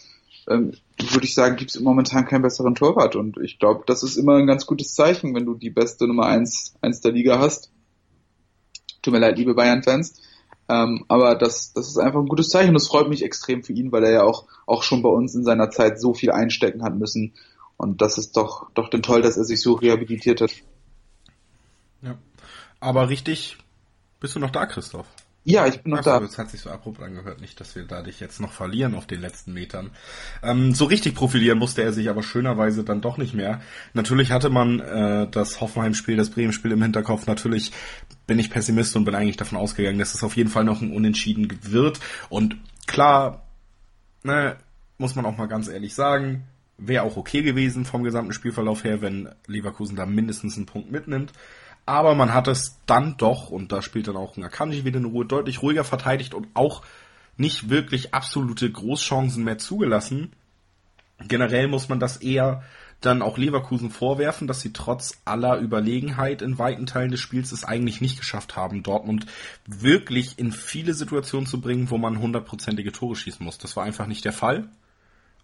[0.49, 3.17] ähm, würde ich sagen, gibt es momentan keinen besseren Torwart.
[3.17, 6.27] Und ich glaube, das ist immer ein ganz gutes Zeichen, wenn du die beste Nummer
[6.27, 7.71] eins, eins der Liga hast.
[9.03, 10.21] Tut mir leid, liebe Bayern-Fans.
[10.69, 13.73] Ähm, aber das, das ist einfach ein gutes Zeichen und es freut mich extrem für
[13.73, 16.83] ihn, weil er ja auch, auch schon bei uns in seiner Zeit so viel einstecken
[16.83, 17.35] hat müssen.
[17.77, 20.53] Und das ist doch, doch denn toll, dass er sich so rehabilitiert hat.
[22.03, 22.17] Ja.
[22.81, 23.59] Aber richtig,
[24.21, 25.07] bist du noch da, Christoph?
[25.47, 26.21] Ja, ich bin noch Ach, da.
[26.21, 29.21] Das hat sich so abrupt angehört, nicht, dass wir dadurch jetzt noch verlieren auf den
[29.21, 29.91] letzten Metern.
[30.43, 33.61] Ähm, so richtig profilieren musste er sich aber schönerweise dann doch nicht mehr.
[33.93, 37.27] Natürlich hatte man äh, das Hoffenheim-Spiel, das Bremen-Spiel im Hinterkopf.
[37.27, 37.73] Natürlich
[38.27, 40.93] bin ich Pessimist und bin eigentlich davon ausgegangen, dass es auf jeden Fall noch ein
[40.93, 42.01] Unentschieden wird.
[42.31, 43.47] Und klar,
[44.23, 44.57] ne,
[44.97, 46.45] muss man auch mal ganz ehrlich sagen,
[46.79, 51.33] wäre auch okay gewesen vom gesamten Spielverlauf her, wenn Leverkusen da mindestens einen Punkt mitnimmt.
[51.87, 55.09] Aber man hat es dann doch, und da spielt dann auch ein Akanji wieder eine
[55.09, 56.83] Ruhe, deutlich ruhiger verteidigt und auch
[57.37, 60.33] nicht wirklich absolute Großchancen mehr zugelassen.
[61.19, 62.63] Generell muss man das eher
[63.01, 67.65] dann auch Leverkusen vorwerfen, dass sie trotz aller Überlegenheit in weiten Teilen des Spiels es
[67.65, 69.27] eigentlich nicht geschafft haben, Dortmund
[69.67, 73.59] wirklich in viele Situationen zu bringen, wo man hundertprozentige Tore schießen muss.
[73.59, 74.69] Das war einfach nicht der Fall.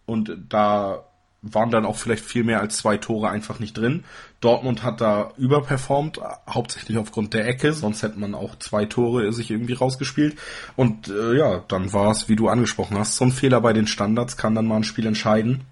[0.06, 1.04] Und da
[1.42, 4.04] waren dann auch vielleicht viel mehr als zwei Tore einfach nicht drin.
[4.40, 9.50] Dortmund hat da überperformt, hauptsächlich aufgrund der Ecke, sonst hätte man auch zwei Tore sich
[9.50, 10.36] irgendwie rausgespielt.
[10.76, 13.86] Und äh, ja, dann war es, wie du angesprochen hast, so ein Fehler bei den
[13.86, 15.64] Standards kann dann mal ein Spiel entscheiden.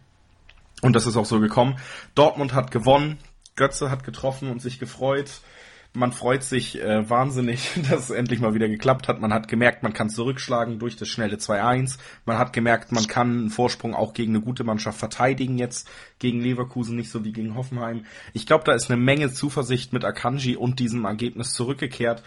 [0.81, 1.77] Und das ist auch so gekommen.
[2.15, 3.19] Dortmund hat gewonnen,
[3.57, 5.41] Götze hat getroffen und sich gefreut.
[5.99, 9.21] Man freut sich äh, wahnsinnig, dass es endlich mal wieder geklappt hat.
[9.21, 11.99] Man hat gemerkt, man kann zurückschlagen durch das schnelle 2-1.
[12.25, 15.91] Man hat gemerkt, man kann einen Vorsprung auch gegen eine gute Mannschaft verteidigen jetzt,
[16.21, 18.05] gegen Leverkusen, nicht so wie gegen Hoffenheim.
[18.33, 22.23] Ich glaube, da ist eine Menge Zuversicht mit Akanji und diesem Ergebnis zurückgekehrt.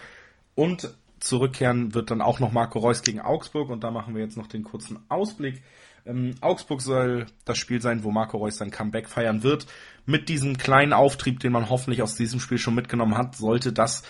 [0.53, 3.69] Und zurückkehren wird dann auch noch Marco Reus gegen Augsburg.
[3.69, 5.63] Und da machen wir jetzt noch den kurzen Ausblick.
[6.05, 9.67] Ähm, Augsburg soll das Spiel sein, wo Marco Reus sein Comeback feiern wird.
[10.05, 14.03] Mit diesem kleinen Auftrieb, den man hoffentlich aus diesem Spiel schon mitgenommen hat, sollte das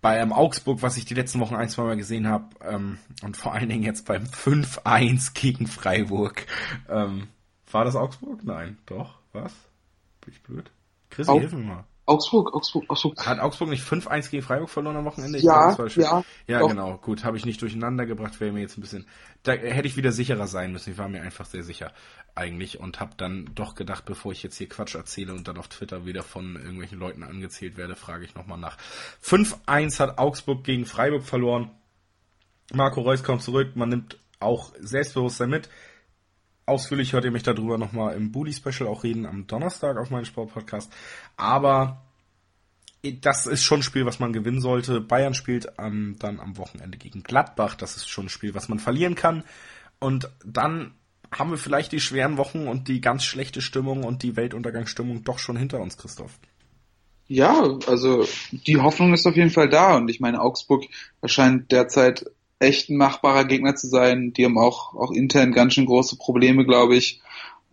[0.00, 3.36] bei einem Augsburg, was ich die letzten Wochen ein, zwei Mal gesehen habe, ähm, und
[3.36, 6.46] vor allen Dingen jetzt beim 5-1 gegen Freiburg.
[6.88, 7.28] Ähm,
[7.70, 8.44] war das Augsburg?
[8.44, 9.14] Nein, doch.
[9.32, 9.52] Was?
[10.20, 10.70] Bin ich blöd?
[11.08, 11.84] Chris, hilf mir mal.
[12.04, 13.26] Augsburg, Augsburg, Augsburg.
[13.26, 15.38] Hat Augsburg nicht 5-1 gegen Freiburg verloren am Wochenende?
[15.38, 16.24] Ich ja, glaube, ja.
[16.48, 16.68] Ja, doch.
[16.68, 16.98] genau.
[16.98, 19.06] Gut, habe ich nicht durcheinander gebracht, wäre mir jetzt ein bisschen...
[19.44, 20.92] Da hätte ich wieder sicherer sein müssen.
[20.92, 21.92] Ich war mir einfach sehr sicher
[22.34, 25.68] eigentlich und habe dann doch gedacht, bevor ich jetzt hier Quatsch erzähle und dann auf
[25.68, 28.78] Twitter wieder von irgendwelchen Leuten angezählt werde, frage ich nochmal nach.
[29.24, 31.70] 5-1 hat Augsburg gegen Freiburg verloren.
[32.72, 33.76] Marco Reus kommt zurück.
[33.76, 35.68] Man nimmt auch Selbstbewusstsein mit.
[36.64, 40.24] Ausführlich hört ihr mich darüber nochmal im Bully Special auch reden am Donnerstag auf meinem
[40.24, 40.92] Sportpodcast.
[41.36, 42.02] Aber
[43.20, 45.00] das ist schon ein Spiel, was man gewinnen sollte.
[45.00, 47.74] Bayern spielt ähm, dann am Wochenende gegen Gladbach.
[47.74, 49.42] Das ist schon ein Spiel, was man verlieren kann.
[49.98, 50.94] Und dann
[51.32, 55.38] haben wir vielleicht die schweren Wochen und die ganz schlechte Stimmung und die Weltuntergangsstimmung doch
[55.38, 56.38] schon hinter uns, Christoph.
[57.26, 60.84] Ja, also die Hoffnung ist auf jeden Fall da und ich meine, Augsburg
[61.22, 62.26] erscheint derzeit
[62.62, 64.32] echt ein machbarer Gegner zu sein.
[64.32, 67.20] Die haben auch, auch intern ganz schön große Probleme, glaube ich.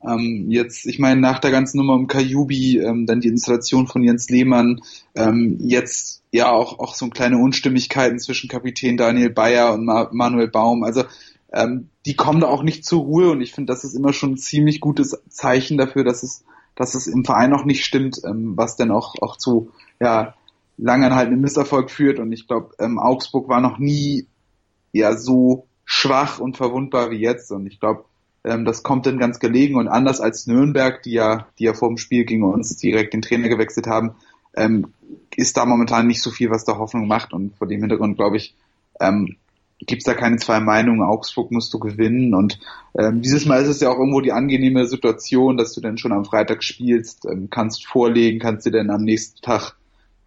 [0.08, 4.04] Ähm, jetzt, ich meine, nach der ganzen Nummer um Kajubi, ähm, dann die Installation von
[4.04, 4.82] Jens Lehmann,
[5.16, 10.48] ähm, jetzt ja auch, auch so kleine Unstimmigkeiten zwischen Kapitän Daniel Bayer und Ma Manuel
[10.48, 10.84] Baum.
[10.84, 11.04] Also
[11.52, 14.34] ähm, die kommen da auch nicht zur Ruhe und ich finde, das ist immer schon
[14.34, 16.44] ein ziemlich gutes Zeichen dafür, dass es,
[16.76, 20.36] dass es im Verein noch nicht stimmt, ähm, was dann auch, auch zu ja,
[20.78, 22.20] langanhaltendem Misserfolg führt.
[22.20, 24.28] Und ich glaube, ähm, Augsburg war noch nie
[24.92, 27.52] ja so schwach und verwundbar wie jetzt.
[27.52, 28.06] Und ich glaube,
[28.44, 31.90] ähm, das kommt dann ganz gelegen und anders als Nürnberg, die ja, die ja vor
[31.90, 34.16] dem Spiel gegen uns direkt den Trainer gewechselt haben,
[34.56, 34.94] ähm,
[35.36, 37.34] ist da momentan nicht so viel, was da Hoffnung macht.
[37.34, 38.56] Und vor dem Hintergrund, glaube ich,
[39.00, 39.36] ähm,
[39.80, 41.02] gibt es da keine zwei Meinungen.
[41.02, 42.34] Augsburg musst du gewinnen.
[42.34, 42.60] Und
[42.98, 46.12] ähm, dieses Mal ist es ja auch irgendwo die angenehme Situation, dass du dann schon
[46.12, 49.76] am Freitag spielst, ähm, kannst vorlegen, kannst dir dann am nächsten Tag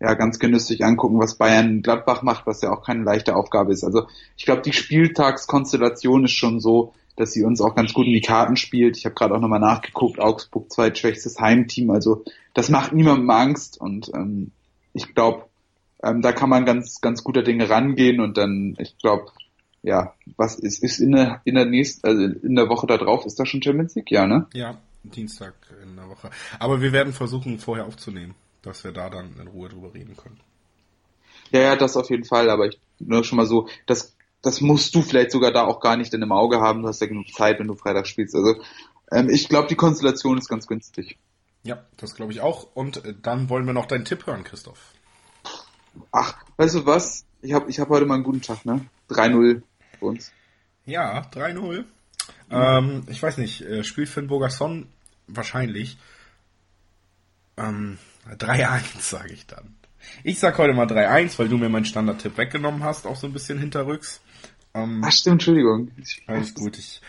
[0.02, 3.84] ja ganz genüsslich angucken, was Bayern Gladbach macht, was ja auch keine leichte Aufgabe ist.
[3.84, 8.12] Also ich glaube, die Spieltagskonstellation ist schon so, dass sie uns auch ganz gut in
[8.12, 8.96] die Karten spielt.
[8.96, 11.90] Ich habe gerade auch nochmal nachgeguckt, Augsburg zweitschwächstes Heimteam.
[11.90, 14.50] Also das macht niemandem Angst und ähm,
[14.92, 15.44] ich glaube,
[16.02, 19.26] ähm, da kann man ganz, ganz guter Dinge rangehen und dann, ich glaube,
[19.82, 23.24] ja, was ist, ist in der, in der nächsten, also in der Woche da drauf,
[23.24, 24.46] ist da schon Champions League, ja, ne?
[24.52, 26.30] Ja, Dienstag in der Woche.
[26.58, 30.40] Aber wir werden versuchen, vorher aufzunehmen, dass wir da dann in Ruhe drüber reden können.
[31.50, 34.94] Ja, ja, das auf jeden Fall, aber ich nur schon mal so, das, das musst
[34.94, 37.28] du vielleicht sogar da auch gar nicht in im Auge haben, du hast ja genug
[37.28, 38.34] Zeit, wenn du Freitag spielst.
[38.34, 38.54] Also
[39.10, 41.18] ähm, ich glaube, die Konstellation ist ganz günstig.
[41.64, 42.68] Ja, das glaube ich auch.
[42.74, 44.94] Und äh, dann wollen wir noch deinen Tipp hören, Christoph.
[46.10, 47.24] Ach, weißt du was?
[47.42, 48.86] Ich habe ich hab heute mal einen guten Tag, ne?
[49.10, 49.62] 3-0
[49.98, 50.32] für uns.
[50.86, 51.84] Ja, 3-0.
[52.50, 54.86] Ähm, ich weiß nicht, äh, spielt Finn Bogerson
[55.26, 55.98] wahrscheinlich.
[57.56, 57.98] Ähm,
[58.28, 59.76] 3-1 sage ich dann.
[60.24, 63.32] Ich sag heute mal 3-1, weil du mir meinen Standardtipp weggenommen hast, auch so ein
[63.32, 64.20] bisschen hinterrücks.
[64.74, 65.90] Ähm, Ach stimmt, Entschuldigung.
[66.26, 67.00] Alles gut, ich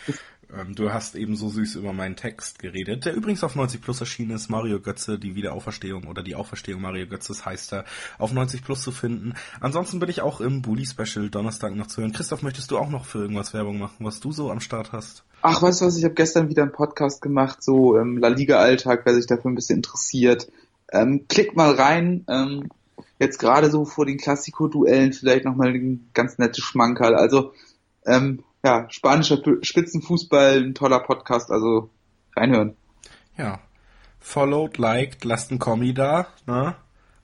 [0.75, 4.31] du hast eben so süß über meinen Text geredet, der übrigens auf 90 Plus erschienen
[4.31, 4.49] ist.
[4.49, 7.85] Mario Götze, die Wiederauferstehung oder die Auferstehung Mario Götzes heißt er,
[8.17, 9.33] auf 90 Plus zu finden.
[9.59, 12.13] Ansonsten bin ich auch im Bully Special Donnerstag noch zu hören.
[12.13, 15.23] Christoph, möchtest du auch noch für irgendwas Werbung machen, was du so am Start hast?
[15.41, 18.59] Ach, weißt du was, ich habe gestern wieder einen Podcast gemacht, so im La Liga
[18.59, 20.49] Alltag, wer sich dafür ein bisschen interessiert.
[20.91, 22.25] Ähm, klickt mal rein.
[22.29, 22.69] Ähm,
[23.19, 27.15] jetzt gerade so vor den Klassiko-Duellen vielleicht nochmal ein ganz nettes Schmankerl.
[27.15, 27.53] Also
[28.05, 31.89] ähm, ja, spanischer Spitzenfußball, ein toller Podcast, also
[32.35, 32.75] reinhören.
[33.37, 33.59] Ja.
[34.19, 36.75] Followed, liked, lasst ein Kommi da, ne?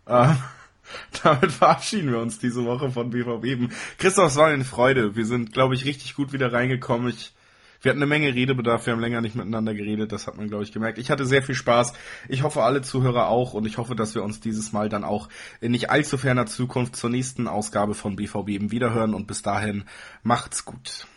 [0.05, 0.33] Äh,
[1.23, 3.71] damit verabschieden wir uns diese Woche von BVB.
[3.97, 5.15] Christoph, es war eine Freude.
[5.15, 7.07] Wir sind, glaube ich, richtig gut wieder reingekommen.
[7.07, 7.33] Ich,
[7.81, 10.65] wir hatten eine Menge Redebedarf, wir haben länger nicht miteinander geredet, das hat man, glaube
[10.65, 10.97] ich, gemerkt.
[10.97, 11.93] Ich hatte sehr viel Spaß.
[12.27, 15.29] Ich hoffe, alle Zuhörer auch und ich hoffe, dass wir uns dieses Mal dann auch
[15.61, 19.85] in nicht allzu ferner Zukunft zur nächsten Ausgabe von BVB eben wiederhören und bis dahin
[20.21, 21.07] macht's gut.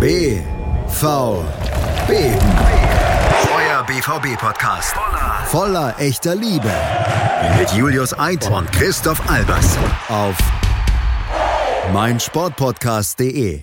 [0.00, 0.40] B
[0.88, 1.42] V
[2.06, 2.12] B
[3.56, 4.94] Euer BVB-Podcast.
[5.46, 6.70] Voller echter Liebe.
[7.58, 9.76] Mit Julius Eid und Christoph Albers.
[10.08, 10.36] Auf
[11.92, 13.62] meinsportpodcast.de.